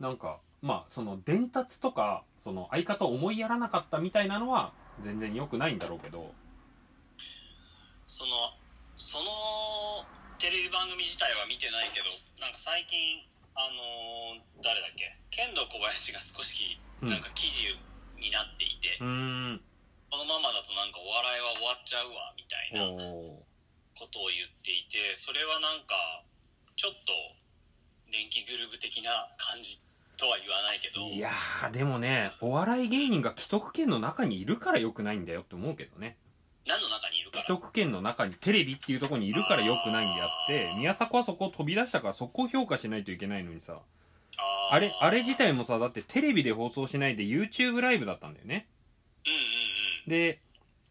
[0.00, 4.72] なんかまあその伝達とかその相方を思いやらなかったみたいなのは
[5.04, 6.32] 全然良くないんだろうけど。
[8.06, 8.30] その
[8.96, 9.24] その
[10.38, 12.06] テレビ番組自体は見てないけど
[12.40, 12.98] なんか最近
[13.54, 15.14] あのー誰だっけ？
[15.30, 17.10] 剣道小林が少しうん。
[17.10, 17.76] なんか記事
[18.18, 19.60] になっていて、うーん
[20.12, 22.84] このままだとなんかお笑いは終わっちゃうわみたいな
[23.96, 25.96] ことを言っていてそれはなんか
[26.76, 29.08] ちょっと電気グルーブ的な
[29.40, 29.80] 感じ
[30.20, 31.08] とは言わないけど。
[31.08, 36.18] いやーでもねお笑い芸人が既得権の中にいるから良くないんだよって思うけどね。
[36.68, 37.42] 何の中にいるから？
[37.44, 43.80] 既得権の中にテレビっていうところにいるから良くないんであって宮迫はそこを飛び出したからそこを評価しないといけないのにさ。
[44.70, 48.66] あれあれ自体もさだってテレビで放送しないで YouTube ライブだったんだよね。
[49.24, 49.51] うん
[50.06, 50.40] で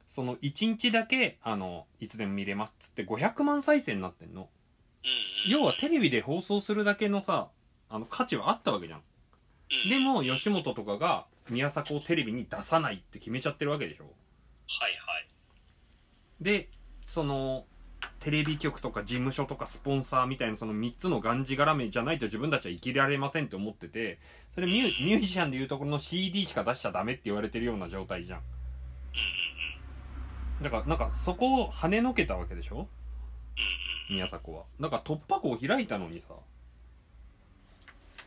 [0.07, 4.49] その1日だけあのいつでも見れますっつって500万再生になってんの。
[5.47, 7.49] 要はテレビで放送するだけのさ
[7.89, 9.01] あの価値はあったわけじゃん。
[9.89, 14.03] でも吉本とかが宮迫をテレビに出さないって決めちゃってるわけでしょ。
[14.03, 15.27] はいはい。
[16.41, 16.69] で
[17.05, 17.65] その
[18.19, 24.19] テレビ局とか事務所とかスポンサーみたいなその3つのがんじがらめじゃないと自分たちは生きられませんって思ってて
[24.53, 28.41] それミュミュージシャンでいうところの CD しか出しちゃダメって言われてるような状態じゃん
[30.61, 32.87] だからなんかそこを跳ねのけたわけでしょ？
[34.09, 34.63] 宮迫は。
[34.79, 36.35] だから突破口を開いたのにさ。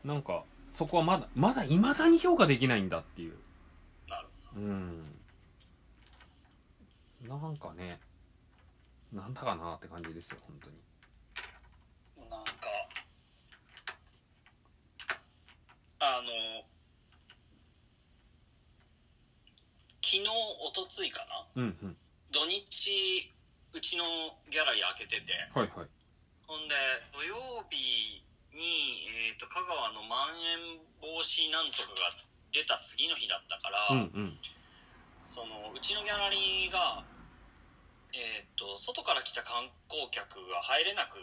[0.04, 3.34] なんかそこはまだまだいまだに評価できないんだっていう。
[4.08, 5.04] なるうん。
[7.28, 7.98] なんかね
[9.12, 10.76] なんだかなって感じですよ本当に。
[12.30, 12.50] なんか
[16.00, 16.64] あの
[20.02, 20.24] 昨日
[20.66, 21.24] おとついか
[21.56, 21.62] な？
[21.62, 21.96] うんうん
[22.34, 23.30] 土日
[23.70, 24.04] うちの
[24.50, 25.30] ギャラリー開けてて。
[25.54, 25.88] はいはい。
[26.50, 26.74] ほんで
[27.14, 32.10] 土曜日に、えー、と香川のまん延防止なんとかが
[32.50, 34.38] 出た次の日だったから、うんうん。
[35.18, 37.06] そのうちのギャラリーが、
[38.10, 41.22] えー、と外から来た観光客が入れなく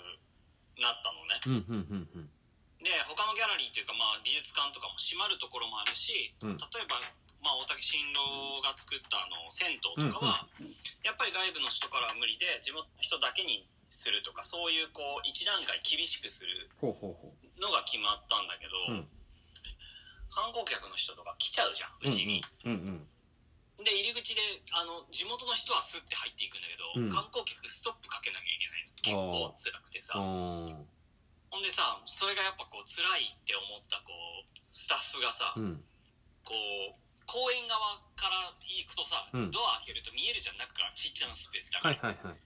[0.80, 1.40] なったのね。
[1.44, 2.30] うんうんうんうん。
[2.82, 6.58] で他のギャラリーというか、まあ、美術館とかも閉まるところもあるし、うん。
[6.58, 6.98] 例えば、
[7.42, 8.22] まあ、大竹新郎
[8.62, 10.46] が作ったあの銭湯とかは、
[11.02, 16.72] やっぱり外部の人からは無理で地元の人だけにするとかそういうこう一段階厳しくする
[17.60, 19.08] のが決まったんだけど、うん。
[20.32, 23.04] 観光客の人とか来ちゃうじゃんううちに、うん
[23.78, 23.84] うん。
[23.84, 27.12] で入り口であの地元の人はスッて入っていくんだけど、うん。
[27.12, 28.96] 観光客ストップかけなきゃいけないの。
[29.04, 30.18] 結構辛くてさ。
[30.18, 30.88] うん
[31.52, 35.84] ほんでさそれがやっぱこう辛いって思ったこうスタッフがさ、うん。
[36.48, 39.52] こう公園側から行くとさ、うん。
[39.56, 42.44] ドア開けると見えるじゃん中からちっちゃなスペースだから、はいはいはい。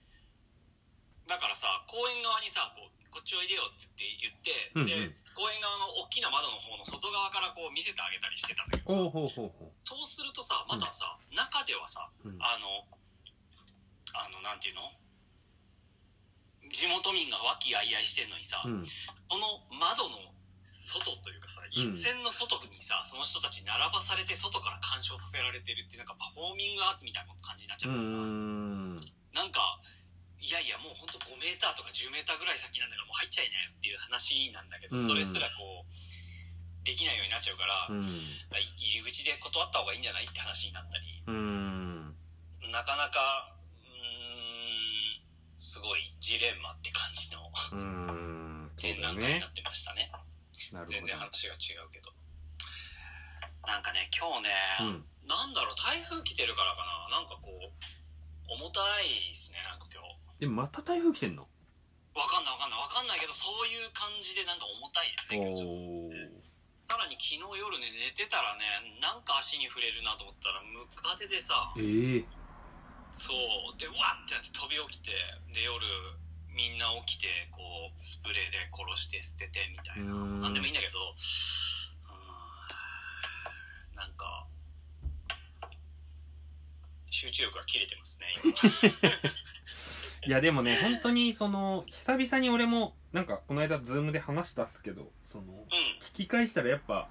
[1.26, 4.86] だからさ公園側にさこうこっちおいでよって言って、うんうん。
[4.86, 8.94] で公園側の大きな窓の方の外側からこう見せてあげたりしてたんだけどさ。
[8.94, 12.38] ほうほうほうほそうするとさまたさ、中ではさううん。
[12.38, 12.86] あの
[14.14, 14.86] あのなんていうの？
[16.70, 18.86] 地元民が和気あいあいしてんのにさ、うん。
[19.26, 20.30] この窓の
[20.66, 28.98] 外というかさ一線の外にさ、その人たち並ばされて外から鑑賞させられてるっていうなんかパフォーミングアーツみたいな感じになっちゃってさ、ん。
[29.30, 29.78] なんか
[30.42, 35.06] いやいやもうほんと5メーターとか10メーターぐらい先なんだからもう入っちゃいなよっていう話なんだけど、うん。
[35.06, 35.90] それすらこう
[36.82, 38.06] できないようになっちゃうから、うん。
[38.06, 41.22] 入り口で断った方がいいんじゃないって話になったり。
[41.26, 42.14] うん。
[42.74, 44.02] なかなかうー
[45.22, 47.38] んすごいジレンマって感じの
[48.76, 50.10] 展覧会になってましたね
[50.72, 52.10] なるほ全然ど話が違うけど。
[53.66, 55.06] なんかね今日ね、うん。
[55.26, 57.18] なんだろう台風来てるからかな。
[57.18, 57.70] なんかこう
[58.46, 60.14] 重たいですねなんか今日。
[60.38, 61.48] でまた台風来てんの？
[62.14, 62.80] わかんないわかんない。
[62.80, 65.74] わかんないけどそういう感じでなんか重たいですね今日ちょっ
[66.38, 66.94] と。
[66.94, 68.62] さらに昨日夜ね寝てたらね
[69.02, 71.74] なんか足に触れるなと思ったらムカデでさ。
[71.74, 72.24] ええ
[73.10, 73.74] そう。
[73.78, 75.10] でわってなって飛び起きて
[75.50, 75.82] で夜
[76.56, 77.60] みんな起きてこ
[77.92, 80.14] うスプレーで殺して捨ててみたいな。
[80.14, 80.40] うん。
[80.40, 80.98] なんでもいいんだけど
[83.94, 84.46] なんか
[87.10, 88.52] 集中力が切れてますね今。
[90.26, 95.68] いやでもね本当にその久々に俺もなんかこの間ズームで話したっすけどそのうん。
[96.06, 97.10] 聞き返したらやっぱ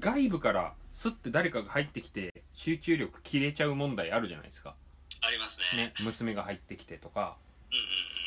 [0.00, 4.74] 外部からスッて誰かが入ってきて集中力切れちゃう問題あるじゃないですか。
[5.20, 5.84] ありますね。
[5.84, 7.36] ね娘が入ってきてとか。
[7.70, 8.19] うんうんうん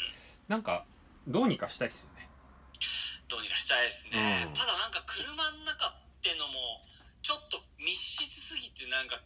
[0.48, 0.86] なんか
[1.28, 2.30] どうにかしたいっすよね。
[3.28, 4.54] どうにかしたいですね、うん。
[4.54, 6.84] ただなんか車の中ってのも
[7.22, 9.22] ちょっと密室すぎてなんか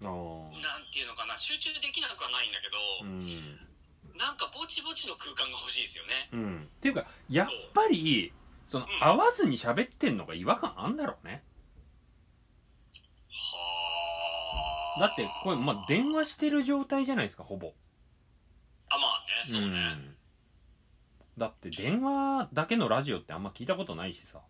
[0.00, 0.12] なん
[0.92, 3.58] ていうのかな集中できなくはないんだけど、うん。
[4.16, 6.28] なんかぼちぼちの空間が欲しいですよね。
[6.32, 6.68] うん。
[6.76, 8.32] っていうかやっぱり
[8.68, 9.00] そのうん。
[9.00, 11.42] 会わずに喋ってんのが違和感あんだろうね。
[13.28, 15.00] はあ。
[15.00, 17.72] だってこれまあ電話してる状態じゃないですかほぼ
[18.90, 20.16] あまあねそうね、ん
[21.38, 24.40] だって電話だけのラジオってあんま聞いたことないしさ。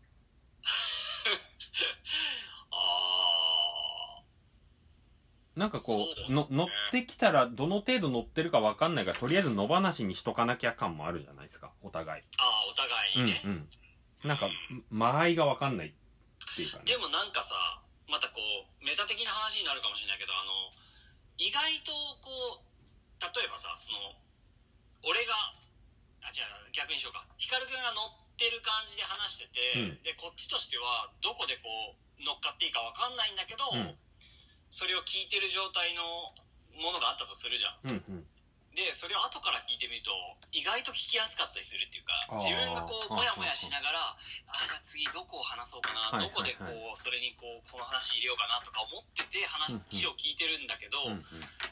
[2.70, 4.22] あ
[5.54, 6.26] なんかこそうだね。
[6.30, 11.72] うの乗ってきたらどの程度乗ってるかわかんないからとりあえず野放しにしとかなきゃ感もあるじゃないですか。
[11.82, 12.22] お互い。
[12.22, 14.28] ーあーお互いにね、うんうん。
[14.28, 14.48] なんか
[14.90, 15.92] 間合いがわかんないっ
[16.56, 16.84] ていうかね。
[16.86, 20.70] でもなんかさまたこうメタ的な話になるかもしれないけどあの
[21.36, 22.68] 意外とこう
[23.20, 23.98] 例えばさその
[25.02, 25.34] 俺が
[26.22, 27.24] あ違う逆にしようか。
[27.38, 30.02] 光くんが乗ってる感じで話してて、うん。
[30.02, 33.94] でこっちとしてはどこでこう乗っかっていいかわかんないんだけど、うん。
[34.70, 36.02] それを聞いてる状態の
[36.76, 37.98] ものがあったとするじゃん。
[37.98, 38.26] うんうん
[38.78, 40.14] でそれを後から聞いてみると
[40.54, 51.22] 意外と聞きやすかったりするっていうか自分がこうあモヤモヤしながらあじゃあ次どこを話そうかな、はいどこでこう、はいそれにこうこの話入れようかなとか思ってて話を聞いてるんだけど、うんうん。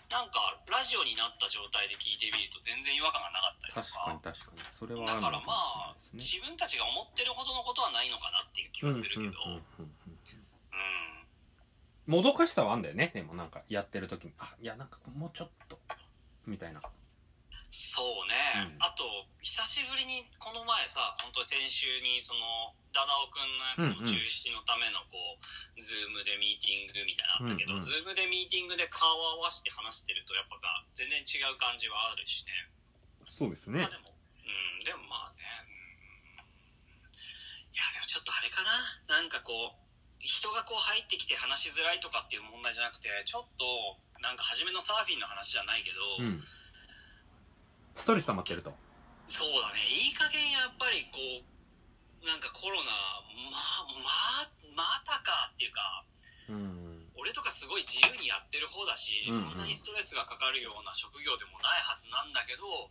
[0.09, 4.63] なんかラジオになった状態で聞いてみると全然違和感がなかったりと確かに確かに。
[4.79, 9.35] それはだからまあ自分たちが思ってるほどのことはないのかなっていう気はするけど。
[9.45, 9.63] うん。
[12.07, 13.11] もどかしさはあんだよね。
[13.13, 14.33] でもなんかやってる時に。
[14.39, 15.79] あいやなんかもうちょっと
[16.47, 16.81] みたいな。
[17.71, 18.81] そうね、うん。
[18.81, 19.05] あと
[19.43, 25.45] 久しぶりにこの前さ本当先週にそのダダオくんのやつの中止のためのこう、
[25.77, 27.85] ズームでミーティングみたいなのあったけど、うんうん。
[27.85, 32.73] ズームでミーティングで顔を合わせて話してるとやっぱが全然違う感じはあるしね。
[33.29, 33.85] そうですね。
[33.85, 34.81] まあでもうん。
[34.87, 36.41] でもまあねうん。
[36.41, 39.21] いやでもちょっとあれかな。
[39.21, 39.81] なんかこう
[40.25, 46.43] 人がこう入ってきて話しづらいとかっていう問題じゃなくてちょっとなんか初めのサーフィンの話じゃないけど、うん。
[47.95, 48.75] ストレス溜まってると。
[49.31, 49.79] そうだね。
[49.87, 52.91] いい加減やっぱりこうなんかコロナ
[53.55, 53.63] ま
[54.75, 56.03] ままたかっていうか
[56.51, 57.07] うん。
[57.15, 59.55] 俺とかすごい自由にやってる方だし、うんうん。
[59.55, 62.91] そんなにストレスがかかるような職業でもないはずなんだけど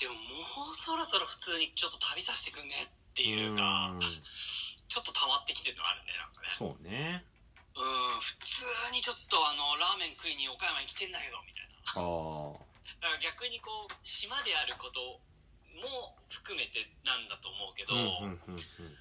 [0.00, 4.00] でももうそろそろ普通にちょっと旅させてくんねっていうかうん。
[4.88, 6.48] ちょっと溜まってきてるのあるねなんかね。
[6.48, 7.28] そうね
[7.72, 11.72] うん普通にちょっとあのラーメン食いに岡山に来てんだけどみたいな。
[11.96, 12.04] あ
[12.52, 12.60] あ
[13.00, 15.20] だから逆にこう島であること
[15.80, 18.96] も含めてなんだと思うけど、うんうんうんうん。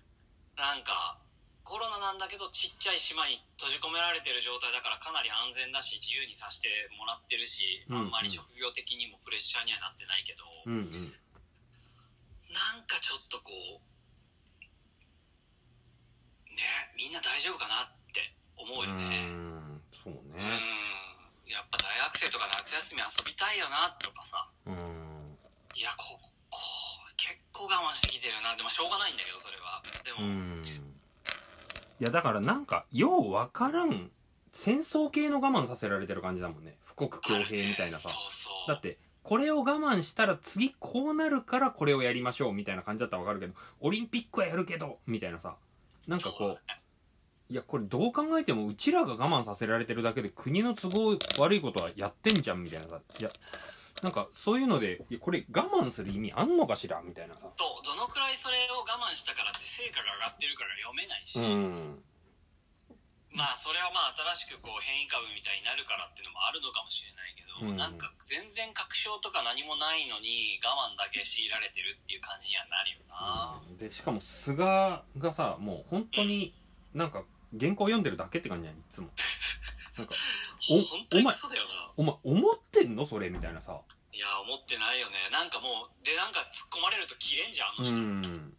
[0.56, 1.20] なんか
[1.64, 8.16] コロナなんだけどちっちゃい島に閉じ込められてる状態だからかなり安全だし自由にさせてもらってるし、うんうん。
[8.16, 11.14] あんまり職業的にもプレッシャーにはなってないけど、うんうん。
[12.52, 13.84] なんかちょっとこう
[16.52, 16.64] ね
[16.98, 18.28] みんな大丈夫かなって
[18.62, 19.28] 思うよね。
[19.28, 20.38] うんそううん。
[20.38, 20.60] ね
[21.48, 24.48] やっぱ大学生とか夏休み遊びたいよなとかさ。
[24.66, 24.76] うん。
[25.76, 26.32] いやここ
[27.18, 28.56] 結構我慢してきてるな。
[28.56, 29.82] でもしょうがないんだけどそれは。
[30.04, 30.66] でも、うん。
[32.00, 34.10] いやだからなんかようわからん
[34.54, 36.78] 戦争系の我慢させられてる感じだもんね。
[36.98, 38.10] 富国強兵みたいなさ。
[38.10, 38.68] あるねそうそう。
[38.68, 45.56] だってこれを我慢したら次こうなるからこれをやりましょうみたいな感じだったらわかるけどオリンピックはやるけどみたいなさ。
[46.08, 46.60] なんかこう
[47.52, 53.02] いやこれどう考えてもうちらが我慢させられてるだけで国の都合悪いことはやってんじゃんみたいなさ。
[53.20, 53.30] いや
[54.02, 57.52] なんかそういうのでいやこれ我慢する意味あんのかしらみたいなさ。
[57.60, 62.00] とどのくらいそれを我慢したからって成果が上がってるから読めないし、うん。
[63.36, 67.76] まあそれはまあ新しくこう変異株みたいになるからっていうのもあるのかもしれないけど、うん。
[67.76, 76.56] なんか全然確証とか何もないのに我慢だけ強いられてるっていう感じにはなるよな、でしかも菅がさもう本当に
[76.96, 77.24] なんか
[77.60, 79.10] 原稿読んでるだけって感じじゃんいつも。
[79.98, 80.14] なんか
[80.68, 81.36] 本当にお前
[81.98, 83.80] お前思ってんのそれみたいなさ。
[84.14, 85.16] いや思ってないよね。
[85.32, 88.58] なんかもうでなんか突っ込まれると切れんじゃんあのう人、ん。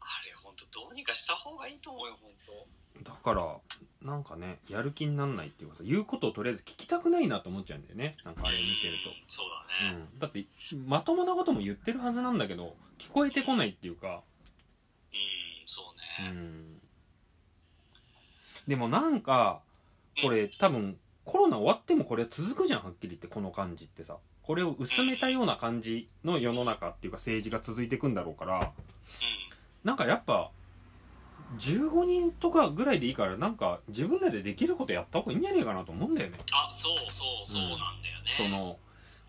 [0.00, 2.66] あれ本当どうにかした方がいいと思うよ本当。
[3.02, 3.58] だから
[4.02, 8.16] なんかねやる気になんないっていうかさ言うことをとりあえず聞きたくないなと思っちゃうんだよね。
[8.24, 10.44] なんかあれ見てるうんそうと、だね、うん、だって
[10.86, 14.22] まともなことも言ってるはずなんだけど聞こえてこないっていうか。
[15.12, 16.71] うんそううね、ん
[18.66, 19.60] でもなんか
[20.22, 24.18] これ多分コロナ終わってもこれ続くじゃんはっきり言ってこの感じってさ。
[24.42, 28.58] これを薄めたような感じの世の中っていうか政治が続いていくんだろうから。
[28.58, 28.66] うん
[29.84, 30.50] なんかやっぱ
[31.58, 36.38] 15人とかぐらいでいいからなんか自分らでできることやった方がいいんじゃねえかなと思うんだよね。
[36.52, 38.78] あそうそうそうなんだよね、その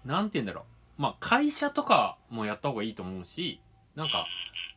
[0.05, 0.61] なんて言うんだろ
[0.97, 1.01] う。
[1.01, 3.59] まあ会社とかもやった方がいいと思うし
[3.95, 4.25] なんか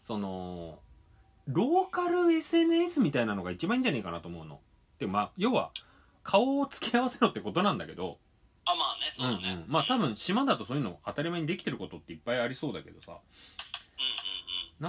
[0.03, 0.79] その
[1.47, 4.61] ローカル SNS みたいなのが一番いいんじゃねえかなと思うの。
[4.99, 5.71] でまあ要は
[6.23, 8.19] 顔を付け合わせろってことなんだけど。
[8.65, 13.13] あまあねそうだね、んん、まあ多分島だとそういうの当たり前にできてることっていっぱいありそうだけどさ。
[13.13, 13.21] うんうん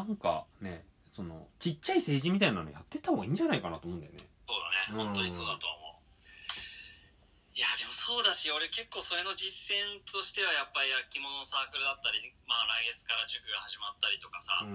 [0.02, 0.08] うん。
[0.08, 4.20] なんかねそのちっちゃい政治みたいなのやってった方がいいんじゃないかなと思うんだよね。
[4.48, 4.60] そう
[4.92, 5.04] だね。
[5.04, 14.72] 本当にそうだとは思う、いやでもそうだし俺結構それの実践としてはやっぱり焼き物のサークルだったりまあ来月から塾が始まったりとかさ、う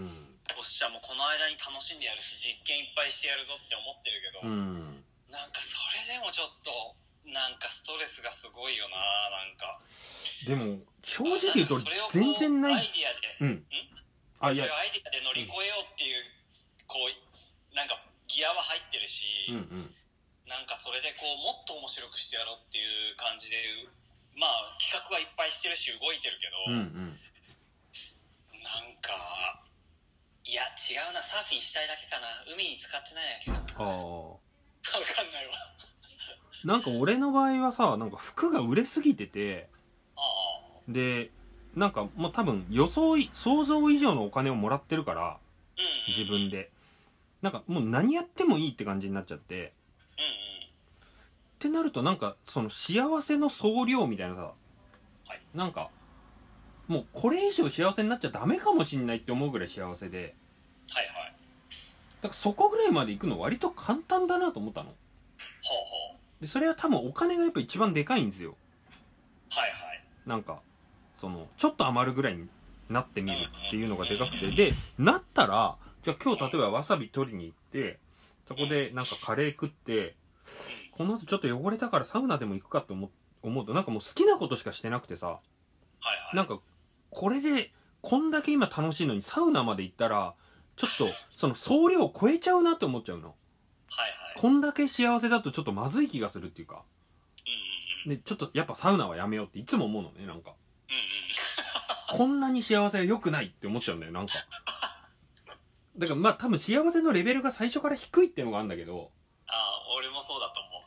[0.52, 5.00] おっしゃもうこの間に楽しんでやるし実験いっぱいしてやるぞって思ってるけど、んうん。
[5.32, 6.92] なんかそれでもちょっと
[7.24, 9.00] なんかストレスがすごいよな
[9.32, 9.80] なんか。
[10.44, 11.80] でも正直言うと
[12.12, 12.84] 全然ない。
[12.84, 13.64] アイディアでうん？
[14.44, 14.68] あいや。
[14.68, 16.20] アイディアで乗り越えようっていう、
[16.84, 17.16] こう
[17.72, 17.96] なんか
[18.28, 19.94] ギアは入ってるし、うんうん
[20.52, 23.56] なんかそれでこうもっと面白くしてやろうっていう感じで
[24.36, 27.16] まあ企画はいっぱいしてるし動いてるけど、うんうん。
[28.60, 29.64] なんか
[30.44, 32.28] いや違うなサーフィンしたいだけかな。
[32.52, 33.88] 海に使ってないだけかな。
[33.88, 33.96] ああ。
[33.96, 35.52] 分かんないわ。
[36.64, 39.68] なんか俺の場合はさなんか服が売れすぎてて
[40.16, 40.92] ああ。
[40.92, 41.30] で
[41.74, 45.38] なんかもう多分予想い想像以上のお金をもらってるから
[45.78, 46.70] うん自分で。
[47.40, 49.56] なんかもう何やってもいいって感じになっちゃって。
[49.56, 49.70] うんうん
[51.62, 55.40] ってなるとなんかその幸せの総量みたいなさ、はい。
[55.54, 55.90] なんか
[56.88, 60.34] もうこれ以上幸せになっちゃダメかもしんないって思うぐらい幸せで。
[60.90, 61.34] はいはい。
[62.20, 64.88] だからそこぐらいまで行くの割と簡単だなと思ったの。
[64.88, 64.96] ほう
[66.12, 68.50] ほでそれは多分お金がやっぱ一番でかいんですよ。
[68.50, 68.54] う
[69.50, 70.04] はいはい。
[70.26, 70.58] なんか
[71.20, 72.48] そのちょっと余るぐらいに
[72.90, 73.36] なってみる
[73.68, 74.50] っていうのがでかくて。
[74.50, 78.00] でなったらじゃあ今日例えばわさび取りに行って
[78.48, 80.16] そこでなんかカレー食って
[80.92, 83.10] この後ちょっと汚れたからサウナでも行くかって思う
[83.42, 85.26] 思うとなんかもう好きなことしかしてなくてさ。
[85.26, 86.36] はいはい。
[86.36, 86.60] なんか
[87.10, 90.34] これでこんだけ今楽しいのにサウナまで行ったら
[90.76, 93.28] ちょっとその総量を超えちゃうなって思っちゃうの。
[93.28, 94.40] はいはい。
[94.40, 96.82] こんだけ幸せだとちょっとまずい気がするっていうか。
[98.04, 98.18] うんうんうん。
[98.18, 100.50] でちょっとやっぱサウナはやめようっていつも思うのねなんか。
[100.88, 102.16] うんうん。
[102.18, 104.34] こんなに幸せは良くないって思っちゃうんだよなんか。
[105.96, 109.10] だからまあ多分幸せのレベルが最初から低いっていうのがあるんだけど。
[109.46, 110.81] ああ俺もそうだと思う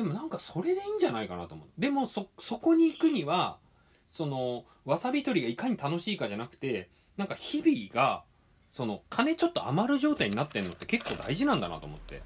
[0.00, 1.66] でもなんかそれでいいんじゃないかなと思う。
[1.78, 3.58] でもそそこに行くには
[4.10, 6.88] そのわさび取りがいかに楽しいかじゃなくて
[7.18, 8.24] なんか日々が
[8.70, 12.14] その金ちょっと余る状態になってんのって結構大事なんだなと思って。
[12.14, 12.22] いや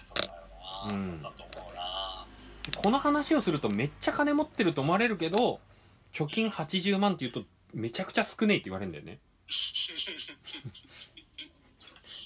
[0.00, 0.42] そうだよ
[0.88, 0.98] な、うん。
[0.98, 2.26] そうだと思うな。
[2.82, 5.60] この話をするとめっちゃ金持ってると思われるけど
[6.12, 9.20] 貯金80万って言うとめちゃくちゃ少ねえって言われるんだよね。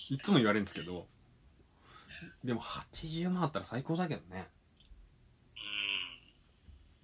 [0.09, 1.07] いつも言われるんですけど
[2.45, 4.49] でも80万あったら最高だけどね。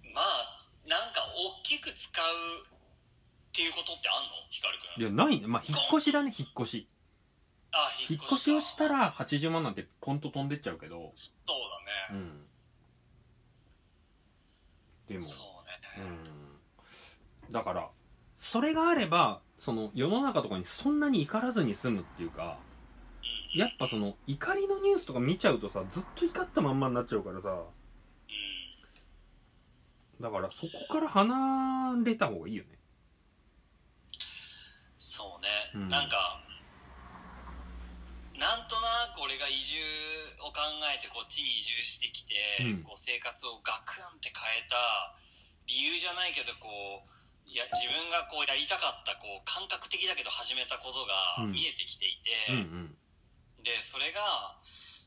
[0.03, 0.13] うん。
[0.13, 0.57] まあ
[0.87, 1.21] なんか
[1.61, 2.25] 大きく使う
[2.65, 4.29] っていうことってあんの？
[4.49, 5.41] 光くんいやない。
[5.41, 6.87] ねまあ引っ越しだね引っ越し。
[7.71, 11.11] あ引っ越しをしたら80万なんてポンと飛んでっちゃうけど。
[11.13, 11.47] そう
[12.09, 12.47] だね、うん。
[15.07, 15.19] でも。
[15.21, 16.05] そうね、
[17.45, 17.53] うん。
[17.53, 17.89] だから
[18.39, 22.66] それがあればその世の中とかにそんなに怒らずに済むっていうかうん
[23.55, 27.49] やっぱその怒りのニュースとか見ちゃうとさずっと怒ったまんまになっちゃうからさ。
[27.49, 27.67] うん
[30.19, 32.77] だからそこから離れた方がいいよね。
[34.97, 35.87] そうね、うん。
[35.87, 36.41] なんか
[38.33, 39.81] なんとなく俺が移住
[40.41, 40.61] を考
[40.93, 42.83] えてこっちに移住してきて、うん。
[42.83, 45.13] こう生活をガクンって変えた
[45.69, 47.09] 理由じゃないけどこう
[47.45, 51.53] いや自分がこうやりたかったこう感覚的だけど始めたことがうん。
[51.53, 52.17] 見えてきてい
[52.49, 52.97] うんうん。
[52.97, 53.06] て、
[53.67, 54.55] でそれが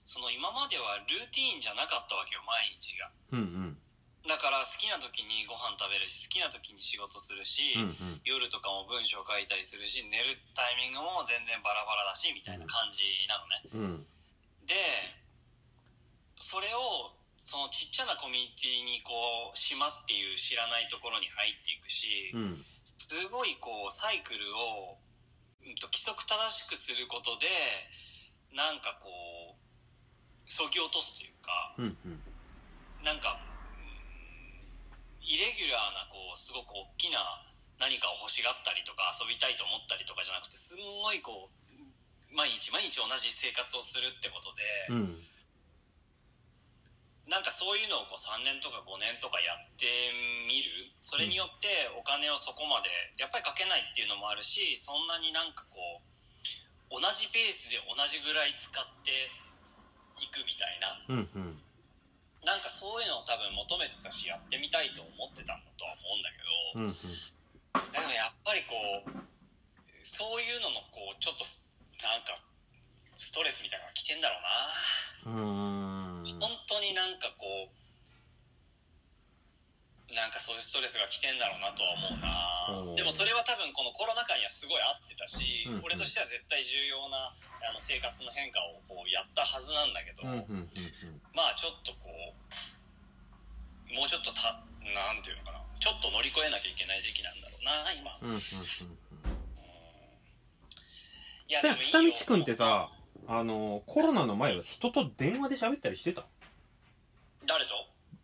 [0.04, 3.08] その今まではルーティーンじゃなかったわけよ毎日が。
[3.32, 4.28] うんうん。
[4.28, 8.20] だから好きな時にご飯食べるし好きな時に仕事するし、うんうん。
[8.28, 14.04] 夜とかも文章書いたりするし寝るタイミングも全然バラバラだしみたいな感じなのね、うん。
[14.68, 14.76] で
[16.36, 22.61] それをそのちっちゃなコミュニティにこう島っていう知らないところに入っていくし、うん。
[22.84, 25.00] すごいこうサイクルを、
[25.64, 27.46] うんと規則正しくすることで
[28.55, 29.57] なんかこう
[30.46, 32.20] そぎ落とすというかうんうん。
[33.05, 33.51] なんかうん
[35.22, 37.22] イレギュラーなこうすごく大きな
[37.78, 41.61] 何かを欲しがったりとか遊びたいと思ったりとかじゃなくてすんごいこう
[42.34, 45.18] 毎日毎日同じ生活をするってことで、うん。
[47.26, 49.86] なんかそういうのをこう3年とか5年とかやって
[50.46, 50.94] みる。
[50.98, 56.09] それによってお金をそこまでやっぱりかけないっていうのもあるしそんなになんかこう
[56.91, 59.30] 同じペースで同じぐらい使って
[60.18, 60.99] いくみたいな。
[61.09, 61.59] うんうん。
[62.45, 67.93] なんかそういうのを多分求めてたしやってみたいと思ってたんだとは思うんだけど、うんうん。
[67.93, 68.74] でもやっぱりこ
[69.07, 69.11] う
[70.03, 71.45] そういうののこうちょっと
[72.03, 72.41] なんか
[73.14, 74.41] ストレスみたいなのが来てんだろ
[75.28, 76.24] うな。
[76.24, 76.41] うーん。
[76.41, 77.80] 本当になんかこう
[80.21, 82.95] なんかそういうストレスが来てんだろうなとは思うな。
[82.95, 85.81] でもそれは多分このコロナ禍にはすごい合ってたし、うん。
[85.81, 85.89] うん。
[85.89, 87.33] 俺としては絶対重要な
[87.64, 90.68] あの生活の変化をこうやったはずなんだけど、うんうんうん
[91.33, 95.64] まあちょっとこうもうちょっとたなんていうのかな。
[95.81, 98.12] ちょっと乗り越えなきゃいけない時期なんだろうな今。
[98.21, 99.41] うんうんうんうん。
[101.49, 102.93] いや下でもいいよ下道くんってさ。
[103.29, 106.25] あのコロナの前は人と電話で喋ったりしてた？
[107.47, 107.71] 誰と？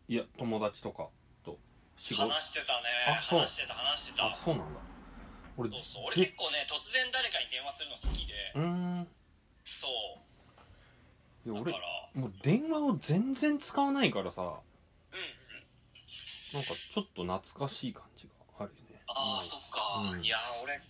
[0.09, 1.09] いや友達とか
[1.97, 2.89] 話してたね。
[3.21, 4.27] 話してた話してた。
[4.27, 4.81] あそうなんだ。
[5.57, 6.05] 俺そうそう。
[6.09, 8.35] 俺ぜ結構ね突然誰かに電話するの好きで。
[8.55, 9.09] うーん。
[9.65, 9.89] そ
[11.47, 11.51] う。
[11.51, 11.73] いや俺
[12.15, 14.43] もう電話を全然使わないからさ。
[14.43, 14.61] うんうん。
[16.55, 19.03] なんかちょっと懐かしい感じがあるよね。
[19.09, 20.25] ああ、そっか、うん。
[20.25, 20.81] いや俺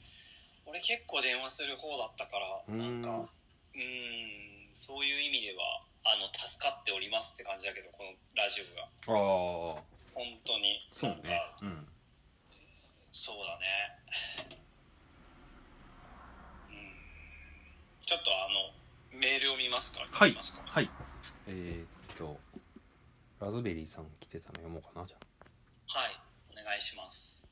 [0.67, 9.77] 俺結構電話する方だったからなんかうーんそういう意味ではあの助かっておりますって感じだけどこのラジオが。
[9.77, 10.81] ああ本当に。
[10.91, 11.43] そうね。
[11.61, 11.87] うん。
[13.13, 13.67] そうだね。
[16.71, 16.77] うん。
[18.01, 18.49] ちょっとあ
[19.13, 20.01] のメールを見ますか？
[20.11, 20.31] はい。
[20.31, 20.63] 見ますか？
[20.65, 20.89] はい。
[21.47, 22.41] えー、っと
[23.41, 25.19] ラズベリーさん来てたの読もうかなじゃ
[25.95, 25.99] あ。
[25.99, 26.13] はい。
[26.51, 27.47] お願いします。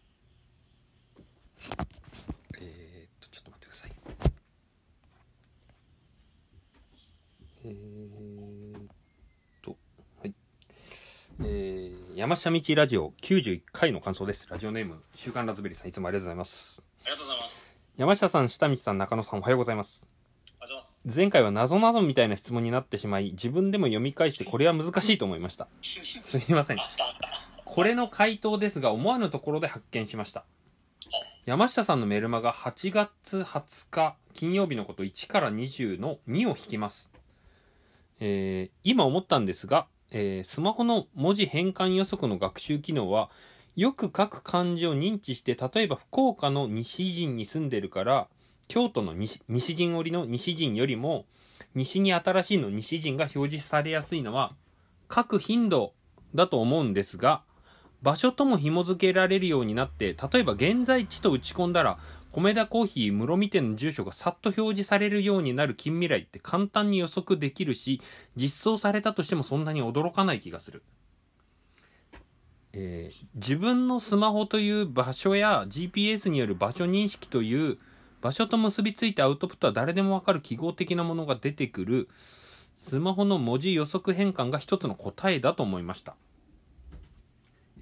[2.60, 3.90] えー、っとちょっと待ってください。
[7.66, 8.82] えー、っ
[9.60, 9.76] と
[10.20, 10.34] はい。
[11.40, 11.83] えー、
[12.16, 14.46] 山下道ラジオ91回の感想です。
[14.48, 16.80] ラジオネーム週刊ラズベリーさんいつもありがとうございます。
[17.02, 17.76] ありがとうございます。
[17.96, 20.06] 山下さん下道さん中野さんおはようございます。
[21.12, 25.66] 前回は謎謎みたいな質問になってしまい自分でも読み返してこれは難しいと思いました。
[25.82, 26.76] すみません。
[27.64, 30.44] これの回答ですが思わぬところで発見しました。
[31.46, 37.10] 山下さんのメルマガ8月20日金曜日のこと1から20の2を引きます、
[38.20, 43.30] えー今思ったんですが、えースマホの文字変換予測の学習機能は
[43.74, 48.28] よく書く漢字を認知して例えば福岡の西陣に住んでるから
[48.68, 51.24] 京都の西西陣織の西陣よりも
[51.74, 54.52] 西に新しいの西陣が表示されやすいのは
[55.12, 55.92] 書く頻度
[56.34, 57.42] だと思うんですが
[58.00, 61.98] 場所とも紐付けられるようになって例えば現在地と打ち込んだら
[62.34, 68.02] 米田コーヒー室見店の住所がさっと表示されるようになる近未来って簡単に予測できるし
[68.34, 70.82] 実装されたとしてもそんなに驚かない気がする、
[72.72, 77.78] えー自分のスマホという場所や GPS による場所認識という
[78.20, 82.08] 場所と結びついたアウトプットは誰でもわかる記号的なものが出てくる。
[82.76, 86.16] スマホの文字予測変換が一つの答えだと思いました。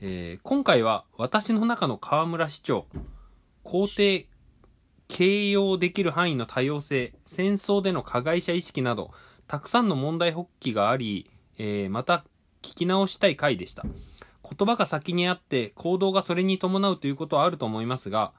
[0.01, 2.87] えー今回は私の中の河村市長
[3.65, 4.27] 肯定
[5.13, 9.11] 形容できる範囲の多様性戦争での加害者意識など
[9.47, 12.25] たくさんの問題発起があり、えーまた
[12.63, 13.83] 聞き直したい回でした。
[13.85, 18.33] 言葉が先にあって行動がそれに伴うということはあると思いますが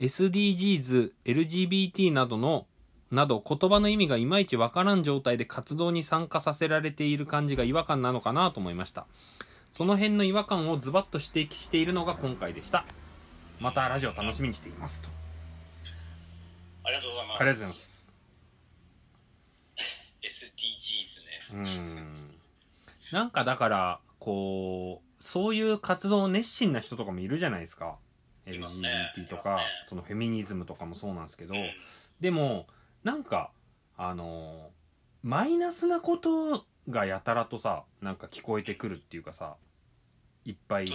[0.00, 2.66] SDGs、LGBT などの
[3.12, 9.06] など言葉の意味がいまいちわからん状態で活動に参加させられている感じが違和感なのかなと思いました。
[9.70, 12.84] その辺の違和感をズバッと指摘しているのが今回でした。
[13.60, 15.02] またラジオ楽しみにしています。
[15.02, 15.19] と
[16.84, 17.36] ありがとうございます。
[17.36, 18.12] ありがとうございます。
[21.52, 21.76] SDGs ね。
[21.88, 22.30] うん。
[23.12, 27.96] なんかだからこうそういう活動熱心な人とかもいるじゃないですか。
[28.46, 29.60] LGBT とか、いますね。
[29.86, 31.70] そのフェミニズムとかもそうなんですけど、うん。
[32.20, 32.66] でも
[33.02, 33.50] なんか
[33.96, 34.70] あの
[35.22, 39.56] マイナスなことがやたらとさなんか聞こえてくるっていうかさ
[40.44, 40.86] いっぱい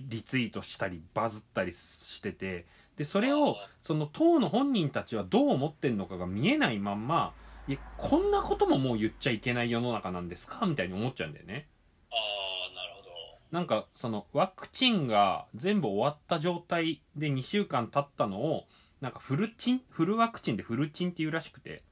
[0.00, 2.66] リツイートしたりバズったりしてて
[2.96, 7.34] でそれあをーその当の本人たちはどう思ってんのかが見えないまんま
[7.68, 11.66] いやこんなことももう言っちゃいけない世の中なんですかみたいに思っちゃうんだよね。
[12.10, 12.14] あ
[12.70, 13.10] あなるほど。
[13.50, 18.64] なんかそのワクチンが全部終わった状態で2週間経ったのを
[19.00, 21.82] なんかフルチンフルワクチンでフルチンっていうらしくて。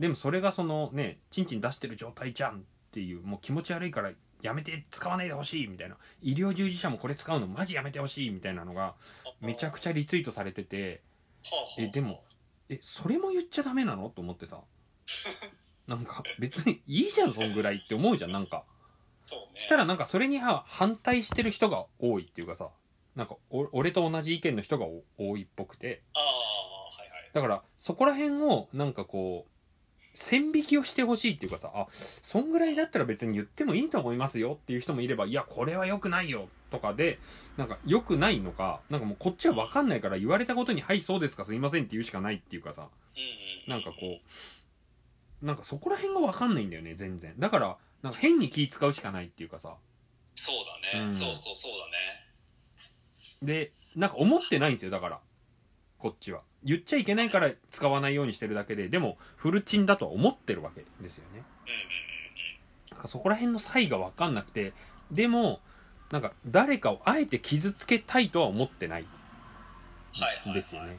[0.00, 5.96] でもそれがそのねチンチン出してる状態じゃんっていうもう気持ち悪いからやめて使わないでほしいみたいな。
[6.22, 8.94] 医療従事者もこれ使うのマジやめてほしいみたいなのが
[9.42, 11.02] めちゃくちゃリツイートされてて
[11.78, 12.22] えでも
[12.68, 14.08] えそれも言っちゃダメなの？
[14.08, 14.60] と思ってさ。
[15.88, 18.64] なんか別にいいじゃんそんぐらいって思うじゃんなんか。
[19.26, 19.60] そうね。
[19.60, 22.70] したらなんかそれには反対してる人が多いっていうかさ
[23.16, 26.02] なんかお俺と同じ意見の人がお多いっぽくて。
[26.14, 27.30] ああはいはい。
[27.34, 29.52] だからそこら辺をなんかこう
[30.14, 37.18] 線引きをしてほしいっていうかさあそんぐらいだったら別に言ってもいいと思いますよっていう人もいればいやこれは良くないよとかで
[37.56, 42.88] なんか良くないのかなんかもうこっちは分かんないから言われたことに「はいそうですかすいません」って言うしかないっていうかさ
[43.66, 44.18] なんかこ
[45.42, 47.34] うなんかそこら辺が分かんないんだよね全然。
[47.38, 49.76] だからなんか変に気使うしかないっていうかさ。
[50.34, 50.54] そう
[50.92, 51.12] だね、うん。
[51.12, 51.92] そうそうそうだね。
[53.42, 55.20] でなんか思ってないんですよだから。
[55.98, 61.30] こっちは言っちゃいけないから使わないようにしてるだけででもフルチンだとは思ってるわけですよね。
[61.32, 61.46] うんうんうん
[62.92, 64.74] なんかそこら辺の差異が分かんなくて
[65.10, 65.60] でも
[66.12, 69.06] なんか誰かをあえて傷つけたいとは思ってない。
[70.52, 70.98] ですよね。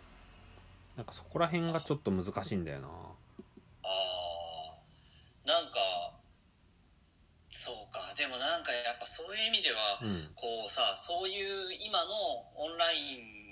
[0.98, 2.88] なんかそこら辺がちょっと難しいんだよな。
[2.88, 5.78] ああなんか
[7.48, 8.00] そうか。
[8.18, 10.32] でもなんかやっぱそういう意味では、うん。
[10.34, 12.14] こうさそういう今の
[12.56, 13.43] オンライン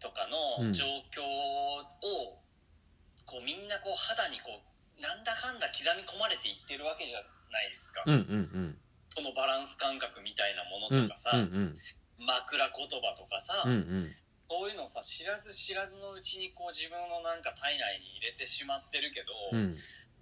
[0.00, 0.24] とか
[0.58, 0.72] うん。
[0.72, 2.40] の状況を、
[3.26, 7.22] こうみんなこう肌にこうなんだかんだ刻み込まれていってるわけじゃ
[7.52, 8.76] ないですか、うんうん
[9.10, 11.74] そのバランス感覚みたいなもうんうんのとかさ、うんうん
[12.20, 12.70] 枕言
[13.00, 14.04] 葉とかさ、うんうん。
[14.48, 19.74] そういうのをさ知らず知らずのうちにこう自分のなんか体内に入れてしまってるけど、うん。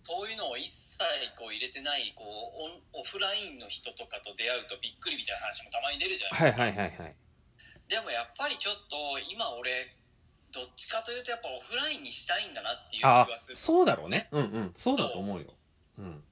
[0.05, 1.05] そういうのを一切
[1.37, 7.17] こう入れてないこうオフラインの人とかと出会うとびっくりみたいな話もたまに出るじゃないはいですか、はいはいはい
[7.89, 9.71] でもやっぱりちょっと今俺
[10.53, 14.29] どっちかというとやっぱオフラインにしたいんだなっていう気あがするそうだろうね。
[14.33, 14.73] うんうん。
[14.77, 15.47] そうだと思うよ。
[15.99, 16.23] うん。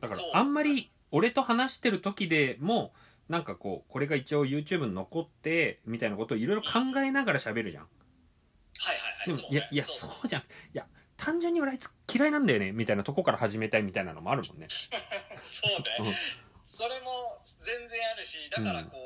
[0.00, 2.92] だからあんまり俺と話してる時でも
[3.28, 7.84] なんかこうこれが一応 YouTube に残ってみたいなことをいろいろ考えながら喋るじゃん。
[7.84, 7.88] は
[8.92, 9.38] いはいはい。
[9.38, 10.28] そうでもいやいやそう。
[10.28, 10.42] じゃん。
[10.42, 10.86] いや
[11.16, 14.66] 単純に俺あいつ嫌いなんだよねみたいなとこから始めたいみたいなのもあるもんね。
[15.32, 16.12] そうだよ、うん。
[16.62, 19.05] それも全然あるしだからこう、な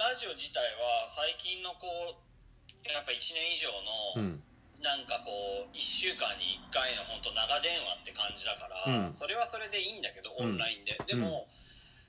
[0.00, 2.16] ラジオ自体は最近のこう
[2.88, 3.68] やっぱ1年以上
[4.16, 4.40] の、うん。
[4.80, 9.10] なんかこう1週間に1回の本当長電話って感じだから、うん。
[9.12, 10.56] それはそれでいいんだけどうん。
[10.56, 11.52] オンラインで、でも、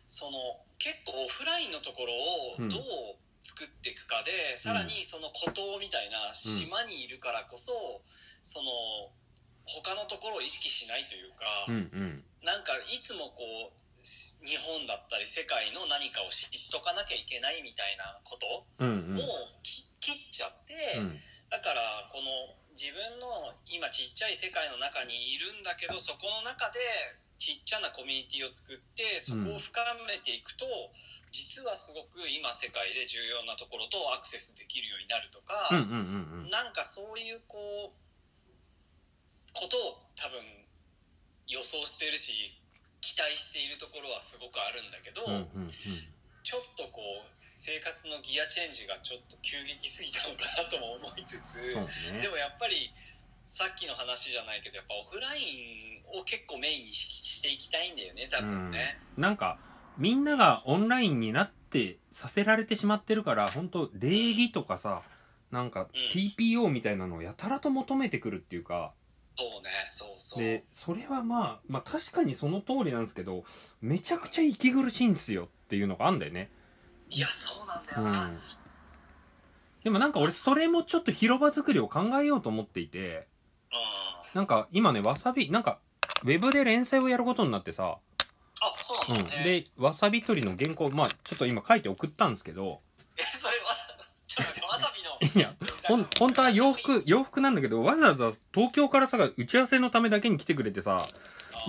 [0.08, 2.70] その結構オフラインのところをうん。
[2.72, 7.76] どう作っていくかで、さらにその孤島みたいな島にいるからこそ、
[8.40, 9.12] その
[9.68, 12.24] 他のところを意識しないというか、うんうん。
[12.40, 19.18] なんかいつもこう日本だったり世界の何かを知っとかなきゃいけないみたいなことうんうん。
[19.18, 19.22] を
[19.62, 21.14] き切っちゃって、うん。
[21.50, 26.80] だからこの自分の今ちっちゃい世界の中にいるんだけどそこの中で
[27.38, 30.66] ちっちゃなコミュニティを作ってそこを深めていくと、
[31.34, 36.50] 実はすごく今世界で重要なところとアクセスできるようになるとか、うんうんうんうん。
[36.54, 37.98] なんかそういうこう
[39.58, 40.38] ことを多分
[41.48, 42.61] 予想してるし
[43.02, 45.68] 期待しているところはすごくあるんだけど、うんうんうん。
[46.44, 51.76] ちょっとこう生活のギアチェンジがちょっと急激すぎたのかなとも思いつつ、
[52.14, 52.22] ね。
[52.22, 52.94] でもやっぱり
[53.46, 59.00] さっきの話じゃないけどやっぱオフラインを結構メインにししていきたいんだよね多分ね。
[59.18, 59.58] なんか
[59.98, 65.02] みんながオンラインになってさせられてしまってるから本当礼儀とかさ
[65.52, 66.10] なんかうん。
[66.12, 68.94] TPO みたいなのをやたらと求めてくるっていうか
[69.36, 70.44] そうねそうそう。
[70.44, 73.44] でそれはまあまあ確かにその通りなんですけど
[73.82, 76.50] めちゃくちゃ息苦しいんすよっていうのがあんだよね
[77.10, 78.26] いやそうなんだよな。
[78.28, 78.40] うん
[79.84, 83.26] でもなんか俺それもちょっと広場作りを考えようと思っていて
[83.72, 85.80] うんなんか今ねわさびなんか
[86.24, 87.98] ウェブで連載をやることになってさ、
[88.62, 89.44] あそううんなんだね。
[89.44, 92.80] でわさび取りの原稿まあちょっと今書いて送ったんですけど
[93.18, 93.50] えそ
[95.36, 95.54] いや
[95.84, 101.08] ほん本当は洋服洋服なんだけどわざわざ東京からさ打ち合わせのためだけに来てくれてさ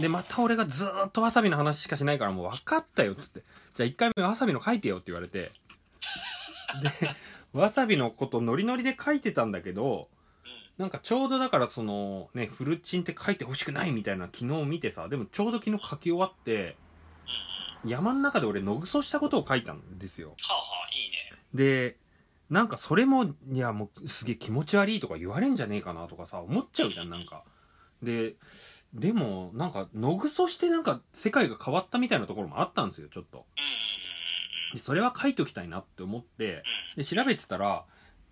[0.00, 3.42] でまた俺がずーっとわさびの話しかしないからもう分かったよっつって。
[3.74, 5.52] じゃあ1回目わさびの書いてよって言われて。
[6.82, 7.08] で
[7.52, 10.08] わさびのことノリノリで書いてたんだけど
[10.78, 16.76] なんかちょうどだからそのねフルチンって書いてほしくないみたいな昨日見てさでもちょうど昨日書き終わって
[17.84, 20.28] 山の中で俺野ぐそしたことを書いたんですよ。
[20.30, 21.16] はあはあいいね。
[21.52, 21.96] で
[22.52, 27.44] なんかそれもいやもうすげえ気持ち悪いとか言われんじゃねえかなとかさ思っちゃうじゃんなんか。
[28.02, 28.34] で
[28.92, 33.46] でもなんか野ぐそしてなんか世界が変わったみたいなところもあったんですよちょっと。
[34.74, 36.62] でそれは書いておきたいなって思って
[36.94, 37.86] で調べてたら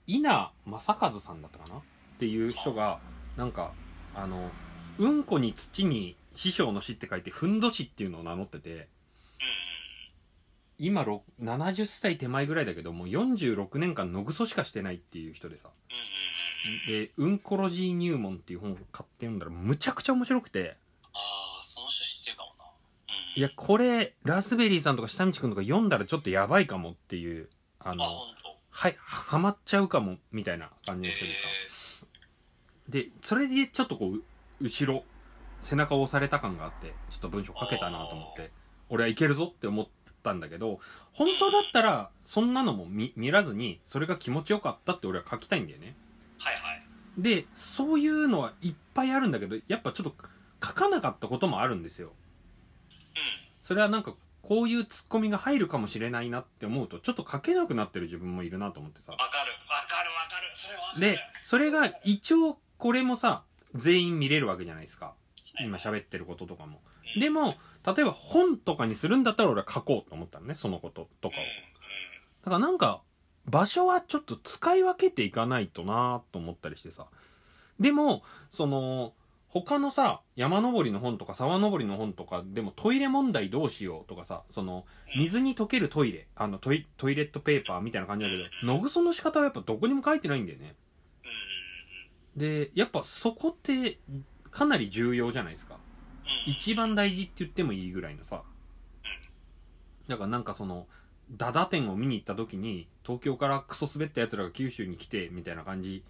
[0.07, 1.81] 稲正和さんだったかなっ
[2.19, 2.99] ていう人が
[3.39, 3.73] なんか
[4.15, 4.51] あの
[4.99, 8.89] うんこに土に師匠の死って書いてふんどしっていうのを名乗ってて
[10.81, 15.69] 今ろ70歳手前ぐらいだけどもう46年間野ぐそしかしてないっていう人でさ。
[16.89, 18.85] で「うんこロジー入門」っていう本を買っ
[19.19, 20.77] て読んだらむちゃくちゃ面白くて。
[21.13, 22.65] ああその人知ってるかもな。
[22.65, 28.05] うんいやこれラスベリーさんとか下道くんとか読んだらちょっとやばいかもっていうあの
[28.71, 31.39] はいはまっちゃうかもみたいな感じの人でさ。
[32.89, 34.23] でそれでちょっとこうう
[34.61, 35.05] 後ろ
[35.61, 38.51] 背中を押された感があってちょっと文章書けたなと思って
[38.89, 39.89] 俺はいけるぞって思っ
[40.23, 40.81] たんだけど
[41.13, 45.95] 本当だったらそんなのも見見らずにそれが気持ちよかったって俺は書きたいんだよね。
[46.39, 46.83] はいはい。
[47.19, 50.15] でそういうのはいっぱいあるんだけどやっぱちょっと
[50.65, 52.13] 書かなかったこともあるんですよ。
[53.63, 59.13] それはなんかこういうツッコミが入るかもしれないなって思うとちょっと書けなくなってる自分もいるなと思ってさ。
[59.13, 59.31] わかる。
[59.31, 60.11] わかる。
[60.11, 60.51] わかる。
[60.55, 61.01] それわかる。
[61.01, 63.43] でそれが一応これもさ
[63.75, 65.15] 全員見れるわけじゃないですか。
[65.61, 66.81] 今喋ってることとかも。
[67.15, 67.21] うん。
[67.21, 67.55] でも
[67.87, 71.39] 例えば本とかにするんだったら俺は書こうと思ったのねそのこととかを。
[71.41, 71.71] うん
[72.43, 73.03] だからなんか
[73.47, 77.07] 場所はちょっと使い分けていかないとなと思ったりしてさ。
[77.79, 78.23] でも
[78.53, 79.15] その
[79.49, 84.85] 他のさ山登りの本とか沢登りの本とかでもトイレ問題どうしようとかさその
[85.17, 90.75] 水に溶けるトイレあのトイトイレットペーパーみたいな感じだけど野ぐその仕方はやっぱどこにも書いてないんだよね。
[92.37, 93.99] でやっぱそこって
[94.51, 95.75] かなり重要じゃないですか。
[95.75, 95.80] うん
[96.47, 98.43] 一番大事って言ってもいいぐらいのさ。
[100.09, 100.87] だからなんかその
[101.31, 106.03] ダダ店を見に行った時に東京からクソ滑った奴らが九州に来てみたいな感じ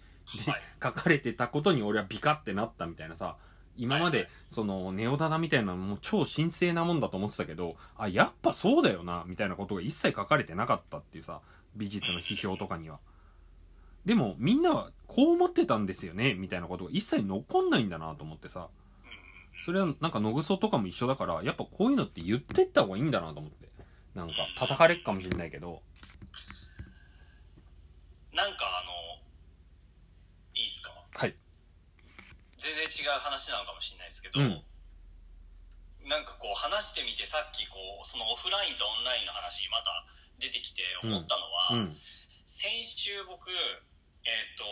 [0.45, 0.61] ではい。
[0.81, 3.37] 書かれてたことに俺はビカってなったみたいなさ。
[3.77, 11.39] 今までそのネオダダみたいなのも超神聖なもんだと思ってたけどあやっぱそうだよなみたいなことが一切書かれてなかったっていうさ
[11.77, 12.99] 美術の批評とかには。
[14.05, 18.67] でもみんなはこう思ってたんですよねみたいなことが一切残んないんだなと思ってさ
[19.65, 23.69] それはなんか野ぐそとかも一緒だからやっぱこういうのって言ってった方がいいんだなと思って。
[24.13, 25.81] なんか叩かれっかもしれないけど。
[28.35, 29.23] なんかあの
[30.53, 30.91] いいっすか？
[31.13, 31.35] はい。
[32.57, 34.61] 全然違う話なのかもしれないですけど、うん。
[36.09, 40.05] なんかこう話してみてさっきこうそのオフラインとオンラインの話また
[40.39, 41.91] 出てきて思ったのは、うん。
[42.43, 43.47] 先週僕
[44.23, 44.63] えっ、と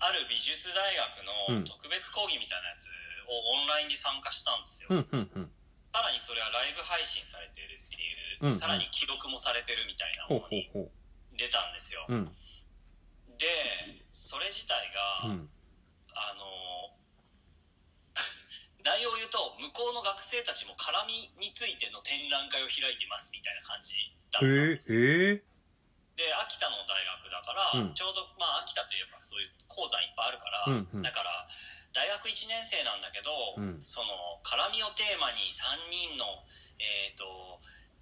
[0.00, 1.64] ある美術大うん。
[1.64, 2.88] 学の特別講義みたいなやつ
[3.28, 5.50] をオンラインに参加したんですよ、うんうんうん。
[5.92, 8.08] さらにそれはライブ配信されてるってい
[8.42, 10.68] う、うんさらに記録もされてるみたいなものに
[11.38, 12.24] 出たんですよ、ううん。
[13.38, 13.46] で
[14.10, 14.92] それ自体
[15.22, 15.48] が、うん。
[16.14, 16.44] あの
[18.84, 23.94] 内容を言うと向こうの学生たちも絡みについての展覧会を開いてますみたいな感じ
[24.30, 25.00] だったんですよ。
[25.00, 25.53] え
[26.14, 27.94] で秋田の大学だから、うん。
[27.94, 31.02] ちょうどまあ秋田といえばそういう講座いっぱいあるから、うんうん。
[31.02, 31.46] だから
[31.90, 33.82] 大学1年生なんだけど、うん。
[33.82, 36.46] その絡みをテーマに3人の
[36.78, 37.58] えっ、と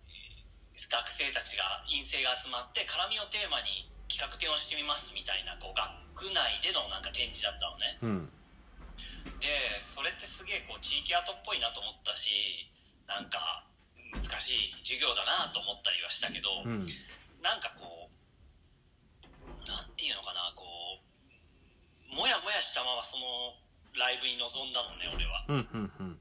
[0.09, 0.45] えー
[0.77, 7.97] 学生たちが院生が集まって絡みをテーマに企画展をしてみますみたいなこう学内でのなんか展示だったのね。
[8.05, 8.29] うん。
[9.41, 9.49] で
[9.81, 12.69] それってすげえこう地域アートっぽいなと思ったし
[13.09, 13.65] なんか
[14.13, 16.87] 難しい授業だなと思ったりはしたけど、うん。
[17.43, 18.02] なんかこう
[19.73, 23.57] なんていうのかなこうもやもやしたままその
[23.97, 25.45] ライブに臨んだのね俺は。
[25.49, 26.21] うんうんう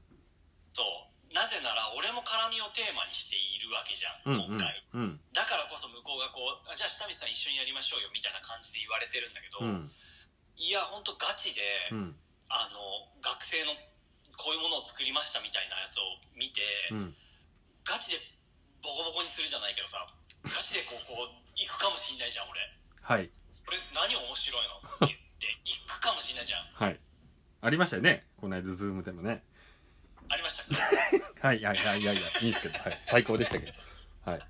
[0.72, 1.12] そう。
[1.32, 4.68] なぜなら俺も絡みをテーマにしているわけじゃん、うん今回。
[4.92, 5.20] うん。
[5.32, 9.88] だからこそ向こうがこうあじゃあ下見さん一緒にやりましょうよみたいな感じで言われてるんだけど、うん。
[10.56, 11.60] いや本当ガチで、
[11.92, 12.16] うん。
[12.52, 13.72] あの学生の
[14.36, 16.60] こういうものを作りましたみたいなやつを見て、
[16.92, 17.16] うん。
[17.84, 18.20] ガチで
[18.84, 20.04] ボコボコにするじゃないけどさ
[20.44, 22.60] ガチでこうこう行くかもしんないじゃん俺。
[23.00, 26.66] はいそれ何面白いのって言って 行くかもしんないじゃん。
[26.72, 26.98] はい。
[27.60, 28.26] ありましたよね。
[28.40, 29.44] この間ズームでもね。
[30.28, 32.78] ありましたっけ はいいやいやいやいやいいですけど。
[32.78, 33.00] はい。
[33.04, 33.72] 最高でしたけど。
[34.24, 34.38] はい。
[34.38, 34.48] はい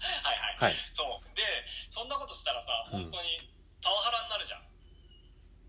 [0.00, 0.74] はい、はい。
[0.90, 1.36] そう。
[1.36, 1.42] で
[1.88, 3.02] そんなことしたらさうん。
[3.02, 4.62] 本当にパワハラになるじゃん、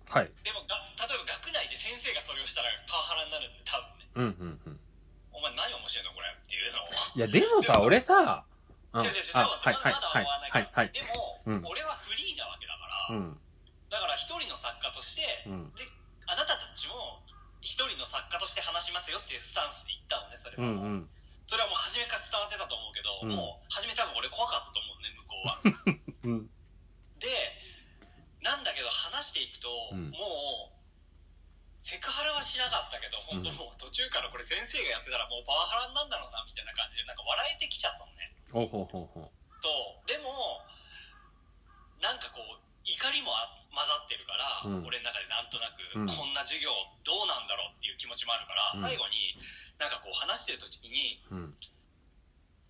[0.09, 0.31] はい。
[0.43, 4.07] でもが例えば学内で先生がそれをしたらパワハラになるんで多分ね。
[4.15, 4.79] うんうんうん。
[5.33, 6.87] お前何面白いのこれっていうのを。
[7.15, 8.45] いやでもさ俺さ
[8.93, 9.01] うん。
[9.01, 10.91] 違う違う違うあまだまだ終わらないから、はいはい。
[10.91, 11.61] でも、うん。
[11.65, 12.60] 俺はフリーなわけ
[13.01, 13.37] だから、うん。
[13.89, 15.73] だから一人の作家として、うん。
[15.73, 15.87] で
[16.27, 17.23] あなたたちも
[17.61, 20.65] 一人の作家として話しますよっていうスタンスで言ったのねそれは、う。
[20.65, 21.09] んうん。
[21.45, 23.35] それはもう初めから伝わってたと思うけど、うん。
[23.35, 25.53] もう初め多分俺怖かったと思うね向こうは。
[26.23, 26.49] うん。
[27.19, 27.27] で
[28.41, 30.09] なんだけど話していくと、うん。
[30.11, 30.81] もう
[31.81, 38.33] セクハラはしなかったけど本当もう途中からこれ先生がやってたらもうパワハラになんだろうなみたいな感じでなんか笑えてきちゃったのね。
[38.53, 39.31] ほうほうほうほ
[39.61, 40.07] そう。
[40.07, 40.61] でも
[42.01, 44.85] なんかこう怒りもあ混ざってるから、うん。
[44.85, 46.07] 俺の中でなんとなく、うん。
[46.07, 46.71] こんな授業
[47.05, 48.81] どうなんだろうっていう気持ちもあるから、うん。
[48.81, 49.37] 最後に
[49.79, 51.21] なんかこう話してる時に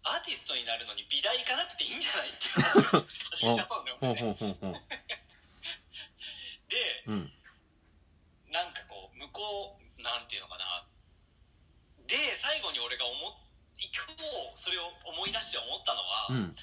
[0.03, 3.03] アーティストになるのに美大行かなくていいんじゃないって話を
[3.36, 4.16] 始めちゃったんだよね。
[6.72, 7.34] でうん。
[8.51, 10.88] なんかこう向こうなんていうのかな。
[12.07, 13.34] で最後に俺が思っ
[13.89, 14.22] 今日
[14.55, 16.55] それを思い出して思ったのは、うん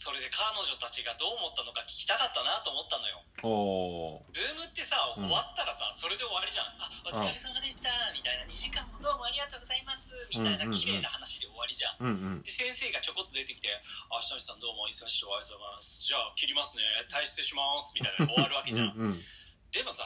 [0.00, 3.20] それで彼女たちがどう思ったのか聞きたかったなと思ったのよ。
[3.44, 4.32] おー。
[4.32, 5.28] ズームってさうん。
[5.28, 6.72] 終わったらさ、それで終わりじゃん。
[6.80, 8.48] あお疲れ様でしたみたいな。
[8.48, 10.80] 2時間もどうもありがとうございますみたいなうんうんうん。
[10.80, 12.00] 綺麗な話で終わりじゃん。
[12.00, 12.48] うんうん。
[12.48, 13.68] で先生がちょこっと出てきて
[14.08, 16.08] 「あ下見さんどうも忙しいおありがとうございます。
[16.08, 16.82] じゃあ切りますね。
[17.12, 19.24] 退出します」みたいな終わるわけじゃん、うんうん
[19.70, 20.02] でもさ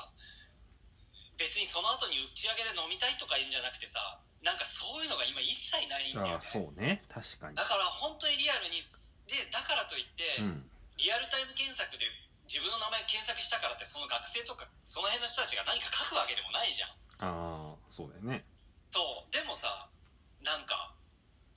[1.39, 6.33] 別にその後に打ち上げで飲みたいとか言うんじゃなくてさなんかそういうのが今一切ないんだよね。
[6.35, 7.03] ああそうね。
[7.09, 7.57] 確かに。
[7.57, 8.77] だから本当にリアルに
[9.27, 10.71] でだからといって、うん。
[10.95, 12.07] リアルタイム検索で
[12.47, 16.95] 自分の名前検索したからってその学生とかその辺の人たちが何か書くわけでもないじゃん。
[17.25, 18.47] ああそうだよね。
[18.95, 19.33] そう。
[19.35, 19.91] でもさ
[20.45, 20.95] なんか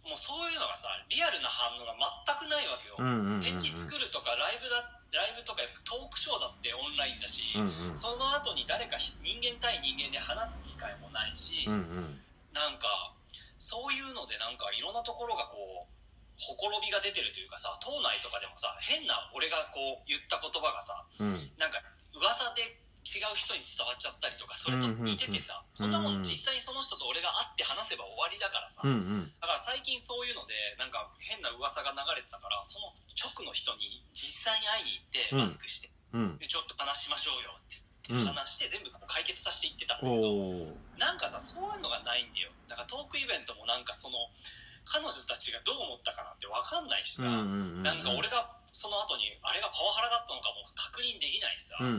[0.02, 2.98] もうそういうのがさリアルな反応が全くないわけよ、
[3.44, 7.98] 展示作るとかライブだライブとかトークショーだってオンラインだし、うんうん。
[7.98, 12.20] その後に誰か人間対人間で話す機会もないし、うんうん。
[12.56, 13.14] なんか
[13.60, 15.97] そういうのでなんかいろんなところがこう
[16.38, 21.50] ほころびが出てるというかさ党内とかでもさ変な俺がこう言った言葉がさうん。
[21.58, 21.82] なんか
[22.14, 22.78] 噂で
[23.08, 29.32] 違う人に伝わっちゃったりとかそれと似ててさ、そんなもん実際にその人と俺が会って話せば終わりだからさ、うんうん。
[29.40, 35.40] だから最近そういうのでなんか変な噂が流れてたからその直の人に実際に会いに行ってうん。
[35.40, 37.80] マスクして、うんでちょっと話しましょうよって
[38.12, 42.52] うん話して全部解決させていってたんだけど、なんかさそういうのがないんだよ。
[42.68, 44.16] だからトークイベントもなんかその
[44.88, 51.96] 彼女たちがどう思ったかなんて分かんないしさ、うんうんうんなんか俺がその後にあれがパワハラだったのかも確認できないしさ、うんうんう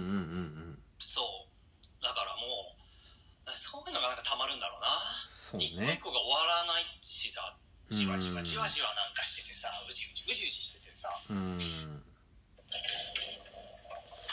[0.72, 2.02] んそう。
[2.02, 4.88] だからもうそういうのがなんかたまるんだろうな。
[5.28, 7.56] そう一個一ね個が終わらないしさ
[7.88, 11.08] じわじうんわじわじわなんかしててさうじうじうじうじしててさ。
[11.30, 11.58] うん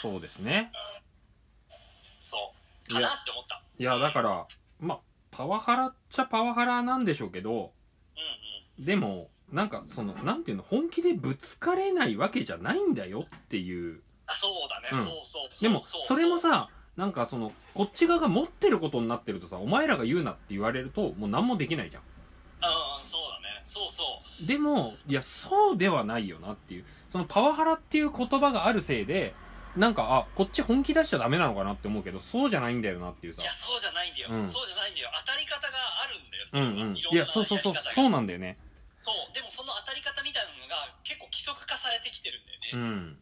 [0.00, 0.70] そうですね。
[2.20, 2.52] そ
[2.88, 2.92] う。
[2.92, 3.62] かなって思った。
[3.78, 4.46] いやだから
[4.78, 4.98] まあ
[5.30, 7.70] パワハラっちゃパワハラなんでしょうけどうんうん
[8.78, 14.00] でもなんかそのなんていうの本気でぶつかれないわけじゃないんだよっていう。
[14.26, 14.98] あそうだね、うん。
[15.00, 15.62] そうそうそう。
[15.62, 22.02] でもうそれもさなんかそのこっち側が持ってることになってるとさお前らが言うなって言われるともう何もできないじゃん。
[23.02, 23.60] そうだね。
[23.64, 24.02] そうそ
[24.42, 24.46] う。
[24.46, 26.84] でもいやそうではないよなっていう。
[27.10, 29.34] そのパワハラっていう言葉があるせいで
[29.76, 33.42] なんかあこっち本気出しちゃダメなのかなって思うけどそうじゃないんだよなっていうさ。
[33.42, 34.48] いやそうじゃないんだよ、うん。
[34.48, 35.10] そうじゃないんだよ。
[35.24, 36.96] 当たり方があるんだよそうれは、んうん。
[36.96, 37.74] いろんないやそうそうそう。
[37.74, 38.58] やり方がそうなんだよね
[42.72, 43.18] ね、うん。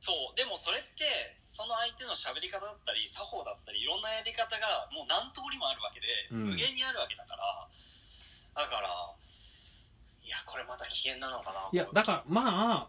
[0.00, 0.36] そう。
[0.36, 6.44] でもそれってその相手の喋り方だったり作法だったりいろんなやり方がもう何通りもあるわけで、うん。
[6.50, 7.68] 無限にあるわけだから。
[8.54, 8.88] だから
[10.24, 12.88] いやこれまた危険なのかないやだからま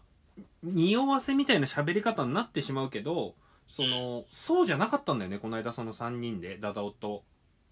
[0.62, 3.34] 匂わせみたいな喋り方になってしまうけど
[3.68, 7.22] そのそうじゃなかったんだよねこの間その3人でダダオと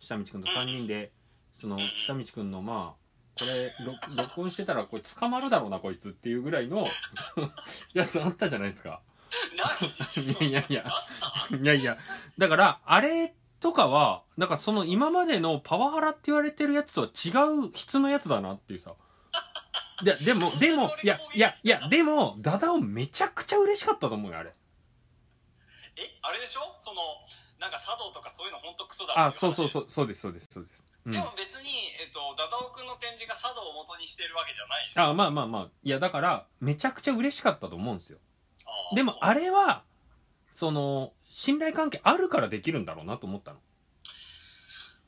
[0.00, 1.12] 下道くんと3人で
[1.58, 3.01] その下道くんのまあ
[3.38, 6.84] これろ録音してたらこれ捕まるだろうなこいつっていうぐらいの
[7.94, 9.00] やつあったじゃないですか。
[9.56, 10.60] ないいや。
[10.68, 10.84] いや
[11.58, 11.98] いやいや。
[12.38, 17.30] だからあれとかはだからその今までのパワハラって言われてるやつとは違
[17.68, 18.94] う質のやつだなっていうさ。
[20.02, 24.52] ででも でもいやいやいやでもダダオめちゃくちゃ嬉しかったと思うよあれ。
[25.96, 26.60] えあれでしょ？
[26.78, 27.00] その
[27.58, 35.68] なんか茶道とかそういうの本当クソだあそうそうそうそうですそうですそうです、うんで、も別に、えっと、ダダオくんの展示が茶道を元にしてるわけじゃないでしょあまあまあまあ。
[35.82, 38.18] いやだからめちゃくちゃ嬉しかったと思うんですよ。
[38.64, 38.96] あーそう。
[38.96, 39.82] でもあれは
[40.52, 43.58] その信頼関係あるからできるんだろうなと思ったの。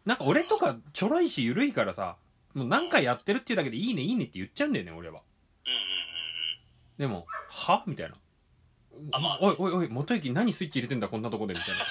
[0.05, 2.17] なんか俺とかちょろいし緩いからさ
[2.55, 5.21] もう何回やってるっていうだけでいいねいいねって言っちゃうんだよね俺は。
[5.67, 5.85] うんうんうん
[6.99, 8.15] でも「は?」みたいな。
[9.13, 9.39] あまあ。
[9.41, 11.85] おいおいおい元行何スイッチ入れてんだこんなとこで」みたいな。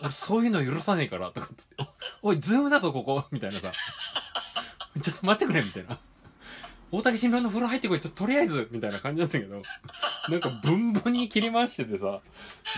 [0.02, 1.76] 俺そういうの許さねえからとかっつって
[2.22, 3.72] 「おいズームだぞここ」みたいなさ
[5.02, 5.98] 「ちょっと待ってくれ」みたいな。
[6.90, 9.62] 大竹新郎の風呂入ってこいととりあえずみたいな感じだったけど。
[10.30, 12.04] なんかブンブンに切り回しててさ。
[12.06, 12.22] もう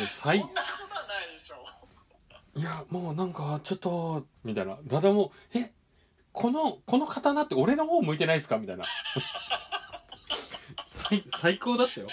[0.08, 0.52] そ最んなこ
[0.88, 1.64] とはないでしょ。
[2.56, 4.78] いやもうなんかちょっとみたいな。
[4.84, 5.70] ダダも「え
[6.32, 8.84] このこの刀って俺の方向いてないですか?」みたいな。
[10.88, 12.08] 最最高だったよ。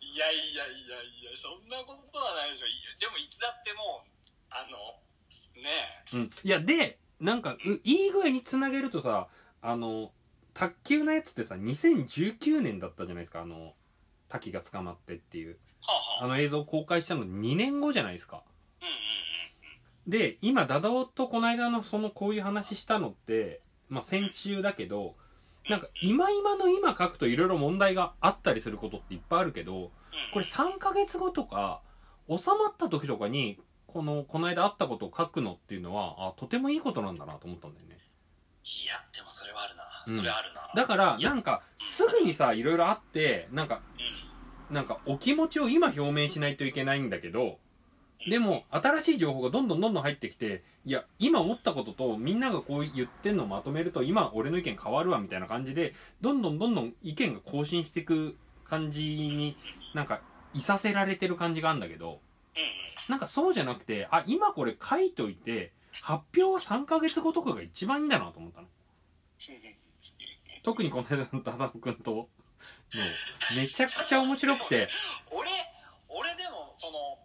[0.00, 2.66] いやいやいやいやそんなことはないでしょ。
[2.66, 4.10] いやでもいつだってもう
[4.50, 5.05] あのね
[6.14, 9.28] うん、いやでなんかういい具合につなげるとさ
[9.62, 10.12] あの
[10.54, 13.74] 卓球のやつってさ2019年だったじゃないですかあの
[14.28, 15.58] 滝が捕まってっていう。
[15.82, 16.24] はあはあ。
[16.24, 18.42] あの映像公開したの2年後じゃないですか。
[18.80, 18.92] うんうん
[20.06, 25.16] で今ダダオとこの間のそのこういう話したのってまあ先週だけど
[25.68, 29.82] なんか今今の今書くといろいろ問題があったりすることっていっぱいあるけどうん。
[29.82, 29.90] うん
[30.32, 31.82] これ3ヶ月後とか
[32.28, 37.98] 収まった時とかにこのこの間あったことを書くのっていうのはあとてもいいことなんだなと思ったんだよね。
[38.64, 40.16] いやでもそれはあるな、うん。
[40.16, 40.70] それあるな。
[40.74, 44.26] だからなんかすぐにさいろいろあってなんかうん。
[44.70, 47.58] なんかお気持ちを今表明しないといけないんだけど
[48.28, 59.56] でも新しい情報がどんどんどんどん入ってきていや今思ったこととみんながこう言ってんのをまとめると今俺の意見変わるわみたいな感じでどんどんどんどん意見が更新していく感じに
[59.94, 60.20] なんか
[60.52, 62.18] いさせられてる感じがあるんだけど
[63.08, 68.66] なんかそうじゃなくてあ今これ書いといて発表は3ヶ月後とかが一番いいんだなと思ったの。
[70.62, 72.12] 特にこの間のダダオ君と。
[72.12, 72.28] の
[73.56, 74.88] めちゃくちゃ面白くて。
[75.30, 75.48] 俺
[76.08, 77.18] 俺でもその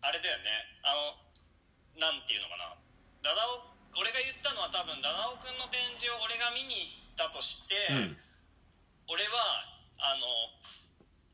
[0.00, 0.44] あれだよね。
[0.82, 2.74] あのなんていうのかな。
[3.22, 3.62] ダダオ
[4.00, 8.16] 俺が言ったのは多分ダダオくんの展示を俺が見に行ったとして、うん。
[9.08, 9.64] 俺は
[9.98, 10.26] あの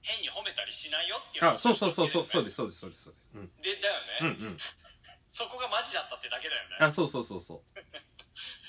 [0.01, 3.03] 変に褒めたりしないよっていうあそうそうそうそうそうでですそうですそうです。
[3.05, 3.11] そ
[3.41, 4.57] うでだよね、うんうん。
[5.29, 6.77] そこがマジだったってだけだよね。
[6.81, 7.63] あそうそうそうそ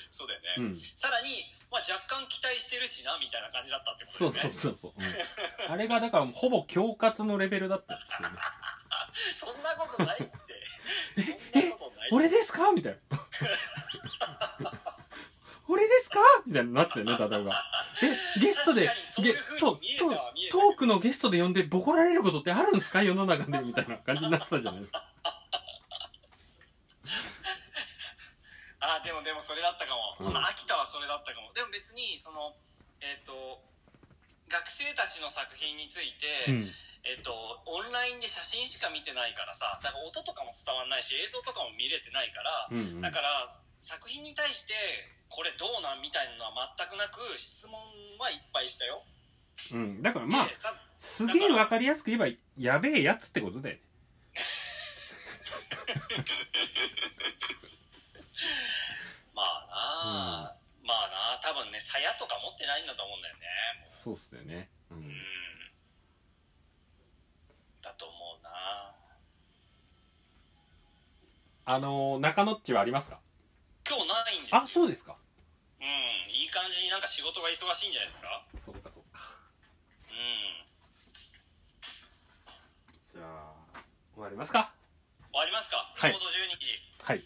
[0.09, 4.53] そうだよう、うね、ん、さらに、まあ、若干期待してるしなみたいな感じだったってことそうだよね。
[4.53, 5.67] そうそうそう、う。
[5.69, 8.37] ん、 あれがだからほぼ恐喝のレベルだったんですよね。
[9.35, 10.29] そんなことないって。
[11.51, 12.71] そんなことない俺ですか？
[12.71, 13.19] みたいな
[15.67, 16.19] 俺ですか？
[16.45, 17.63] みたいになってたよねダダオが。
[18.03, 18.89] えゲストで
[19.21, 23.01] ゲトに見えたわ見えたトークのゲストで呼んでボコられることってあるんですか？
[23.03, 23.57] 世の中で？
[23.65, 25.03] みたいな感じになってたじゃないですか。
[28.81, 31.51] あでもでもそれだったかも、その秋田はそれだったかも。
[31.53, 32.53] でも別にその
[33.01, 33.61] えっ、と
[34.47, 36.13] 学生たちの作品につい
[36.45, 36.67] て、うん。
[37.05, 37.29] えっと、
[37.69, 43.01] オンラインで写真しか見てないからさだから音とかも伝わんないし映像とかも見れてないから、うんうん。
[43.05, 43.45] だから
[43.85, 44.73] 作品に対して
[45.29, 47.79] これどうなんみたいなのは全くなく質問
[48.19, 49.03] はいっぱいしたよ。
[49.73, 50.01] うん。
[50.01, 50.47] だからまあ
[50.97, 52.27] すげえわかりやすく言えば
[52.57, 53.81] やべえやつってことだよね
[59.33, 61.07] まあなあ、まあ
[61.37, 63.41] な多分ね鞘とか持ってないんだと思うんだよね
[63.85, 64.69] もそうっすよね。
[64.91, 65.05] うううん。
[65.07, 65.11] ん
[67.81, 68.49] だと思うな
[71.65, 73.19] あのー中野っちはありますか？
[73.87, 74.57] 今日ないんですよ。
[74.57, 75.15] あそうですか。
[75.79, 75.87] うん。
[76.33, 78.45] いい感じになんか仕事が忙しいんじゃないですか。
[78.65, 79.19] そうかそうか。
[80.09, 80.65] うん。
[83.13, 83.53] じゃあ
[84.15, 84.73] 終わりますか。
[85.31, 86.11] 終わりますか、はい。
[86.11, 86.79] ちょうど12時。
[87.03, 87.23] はい。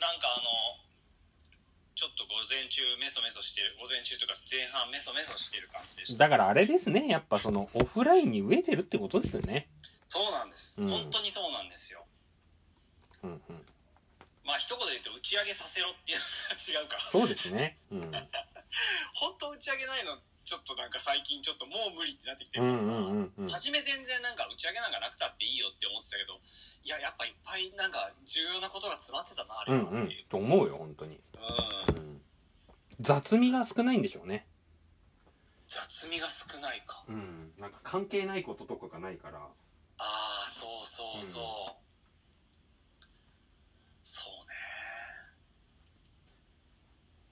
[0.00, 0.48] なんかあの
[1.94, 6.26] ちょっと午前中メソメソしてる午前中とか前半メソメソしてる感じでした。
[6.26, 7.06] だからあれですね。
[7.06, 9.68] やっぱそのオフラインに飢えてるってことですよね。
[10.08, 10.88] そうなんです、うん。
[10.88, 12.04] 本当にそうなんですよ
[14.44, 16.98] まあ一言で言うと打ち上げさせろっていうのが違うか。
[17.00, 17.78] そうですね。
[17.90, 18.10] うん。
[19.14, 22.58] 本当打ち上げないのちょっとなんか最近ちょっともう無理ってなってきて。
[22.58, 23.48] る、うんうんうんうん。
[23.48, 26.40] 初め全然なんか打ち上げなんかなくたっていいよって思ってたけど
[26.82, 31.20] いややっぱいっぱいなんか重要なことが詰まってたなあれはっていう、んと思うよ本当に、
[31.88, 31.96] うん。
[31.96, 32.22] うん、
[33.00, 34.46] 雑味が少ないんでしょうね。
[35.68, 37.04] 雑味が少ないか。
[37.08, 37.52] うん。
[37.58, 39.38] なんか関係ないこととかがないから。
[39.38, 39.48] あ
[39.98, 41.82] あそうそう、そう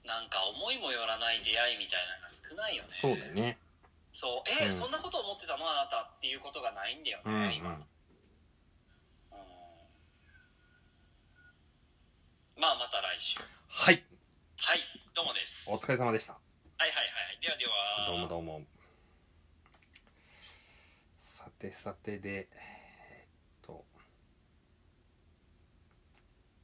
[0.11, 2.89] なんか思いもよらない出会いみたいなのが少ないよね。
[2.91, 3.57] そうだよね。
[4.11, 4.49] そう。
[4.61, 4.73] えーうん。
[4.73, 5.63] そんなこと思ってたの？
[5.71, 7.53] あなたっていうことがないんだよね、うんうん。
[7.55, 7.85] 今、うん、
[12.59, 13.39] まあまた来週。
[13.69, 14.03] はい。
[14.57, 14.79] はい
[15.15, 15.71] どうもです。
[15.71, 16.33] お疲れ様でした。
[16.33, 17.71] はいはいはいではでは。
[18.07, 18.61] どうもどうも。
[21.17, 23.27] さてさてでえ
[23.63, 23.85] っと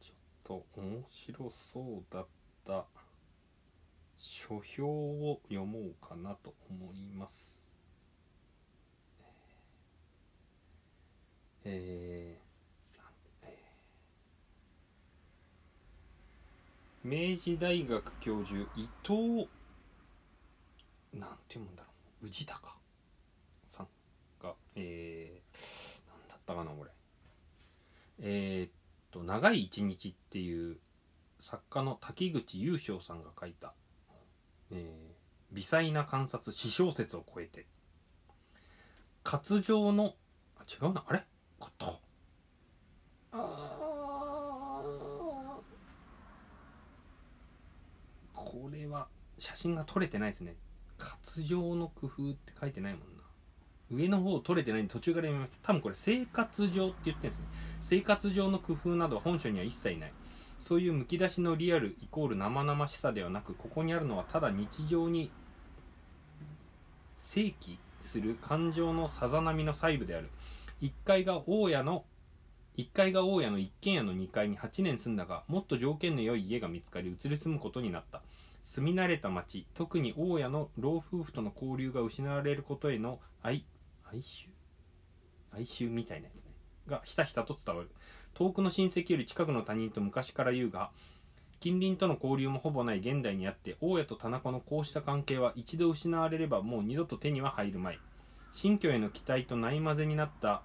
[0.02, 2.28] ちょっと面白そうだっ
[2.66, 2.86] た
[4.18, 7.60] 書評を読もうかなと思います。
[11.64, 12.48] えー
[17.04, 19.48] 明治大学教授伊藤
[21.14, 21.88] なんて読むんだろ
[22.24, 22.28] う。
[22.28, 22.76] 宇治高
[23.70, 23.88] さん
[24.44, 26.92] がえー、なんだったかなこれ。
[28.20, 28.72] えーっ
[29.12, 30.80] と「長い一日」っていう
[31.40, 33.74] 作家の滝口優勝さんが書いた、
[34.72, 35.08] えー
[35.54, 37.66] 微細な観察詩小説を超えて。
[39.24, 40.14] 活情の
[40.58, 41.06] あ違うな。
[41.08, 41.24] あれ？
[41.58, 42.02] こと。
[48.34, 49.08] これは
[49.40, 50.56] 写真が撮れてないですね。
[50.98, 53.24] 活情の工夫って書いてないもんな。
[53.90, 55.62] 上の方撮れてないんで途中から読みます。
[55.64, 57.48] 多分これ生活上って言ってるんですね。
[57.82, 60.14] 生活上の工夫などは本書には一切ない
[60.60, 65.32] そういうむき出しのリアルイコール生々しさではなくここにあるのはただ日常に
[67.22, 70.30] 正規する感情のさざ波の細部である。
[70.82, 72.06] 1階が大家の
[72.78, 78.22] 1階が大家の一軒家の2階に8年住んだがもっと条件の良い家が見つかり移り住むことになった。
[78.62, 83.64] 住み慣れた町特に大家の老夫婦との交流が失われることへの哀
[84.12, 84.50] 哀愁？
[85.54, 86.52] 哀愁みたいなやつね。
[86.88, 87.90] がひたひたと伝わる。
[88.38, 90.92] 遠くの親戚より近くの他人と昔から言うが
[91.60, 98.00] 近隣との交流もほぼない現代にあって大家と田中のこうした関係は一度失われればもう二度と手には入るまい。
[98.54, 100.62] 新居への期待とないまぜになった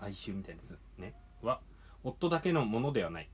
[0.00, 1.12] 哀愁みたいなやつね。
[1.42, 1.60] は
[2.02, 3.28] 夫だけのものではない。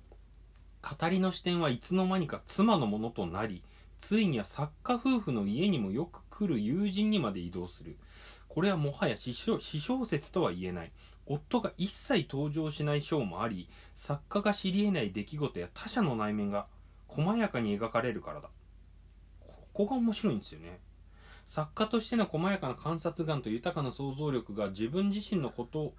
[0.83, 3.63] 語りの視点はいつの間にか妻のものとなり
[4.01, 7.97] ついには作家夫婦の家にもよく来る友人にまで移動する。
[8.49, 10.93] これはもはや詩小詩小説とは言えない。
[11.27, 16.67] 夫が一切登場しない章もあり作家が知り得ない出来事や他者の内面が
[17.07, 18.49] 細やかに描かれるからだ。
[19.75, 20.81] ここが面白いんですよね。
[21.47, 25.93] 作家としての細やかな観察眼と豊かな想像力が自分自身のこと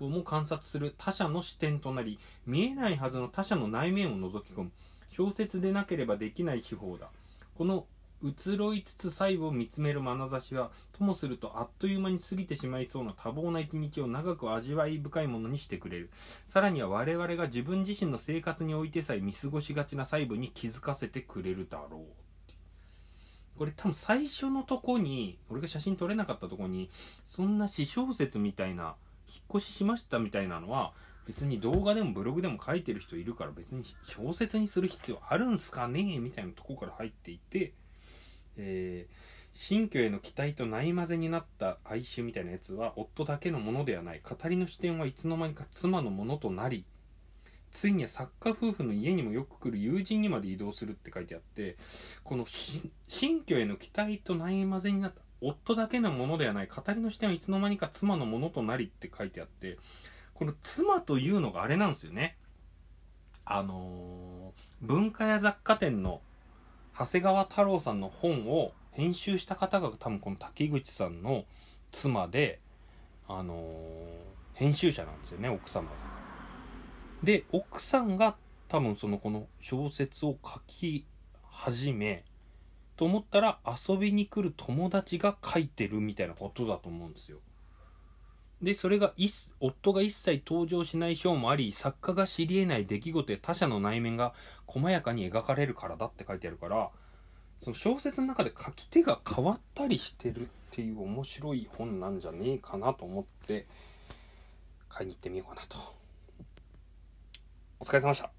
[0.00, 4.72] をも観察する他者の視点となり見えないはずの他者の内面を覗き込む。
[5.08, 7.10] 小説でなければできない手法だ。
[7.56, 7.86] この
[8.22, 16.10] 移ろいつつ細部を見つめる眼差しはともするとあっという間に過ぎてしまいそうな多忙な一日を長く味わい深いものにしてくれる。
[16.48, 22.26] さらには我々が自分自身の生活においてさえ見過ごしがちな細部に気づかせてくれるだろう
[23.58, 26.90] これ多分最初のとこに俺が写真撮れなかったとこに
[27.24, 28.96] そんな私小説みたいな
[29.28, 30.92] 引っ越ししましたみたいなのは
[31.26, 37.72] 別に動画でもブログでも書いてる人いるから別に小説にする必要あるんすかねみたいなとこから入っていて、
[38.56, 44.20] えー新居への期待とないまぜになった哀愁みたいなやつは夫だけのものではない。
[44.22, 46.84] 語りの視点はいつの間にか妻のものとなり
[47.72, 51.76] ついには作家夫婦の家にもよく来る友人にまで移動するって書いてあって
[52.22, 52.90] この新
[53.44, 56.68] 居への期待とないまぜになった夫だけのものではない。
[56.68, 59.78] 語りの視点はいつの間にか妻のものとなりって書いてあって
[60.34, 62.36] この妻というのがあれなんですよね。
[63.46, 66.20] あのー文化や雑貨店の
[66.98, 71.44] 長谷川太郎さんの本を編集した方が多分この滝口さんの
[71.90, 72.60] 妻で、
[73.28, 75.90] あのー編集者なんですよね、奥様が。
[77.22, 78.36] で、奥さんが
[78.68, 81.04] 多分そのこの小説を書き
[81.50, 82.24] 始め、
[82.96, 87.38] と思ったら遊びに来る友達が書いてるみたいなことだと思うんですよ。
[88.62, 94.32] で、それが一夫が一切登場しない章もあり、作家が知り得ない出来事や他者の内面が
[94.66, 96.90] 細やかに描かれるからだって書いてあるから、
[97.62, 103.66] その小説の中で書き手が変わったりしてるっていう面白い本なんじゃねえかなと思って
[104.88, 105.76] 買いに行ってみようかなと。
[107.78, 108.35] お疲れ様でした。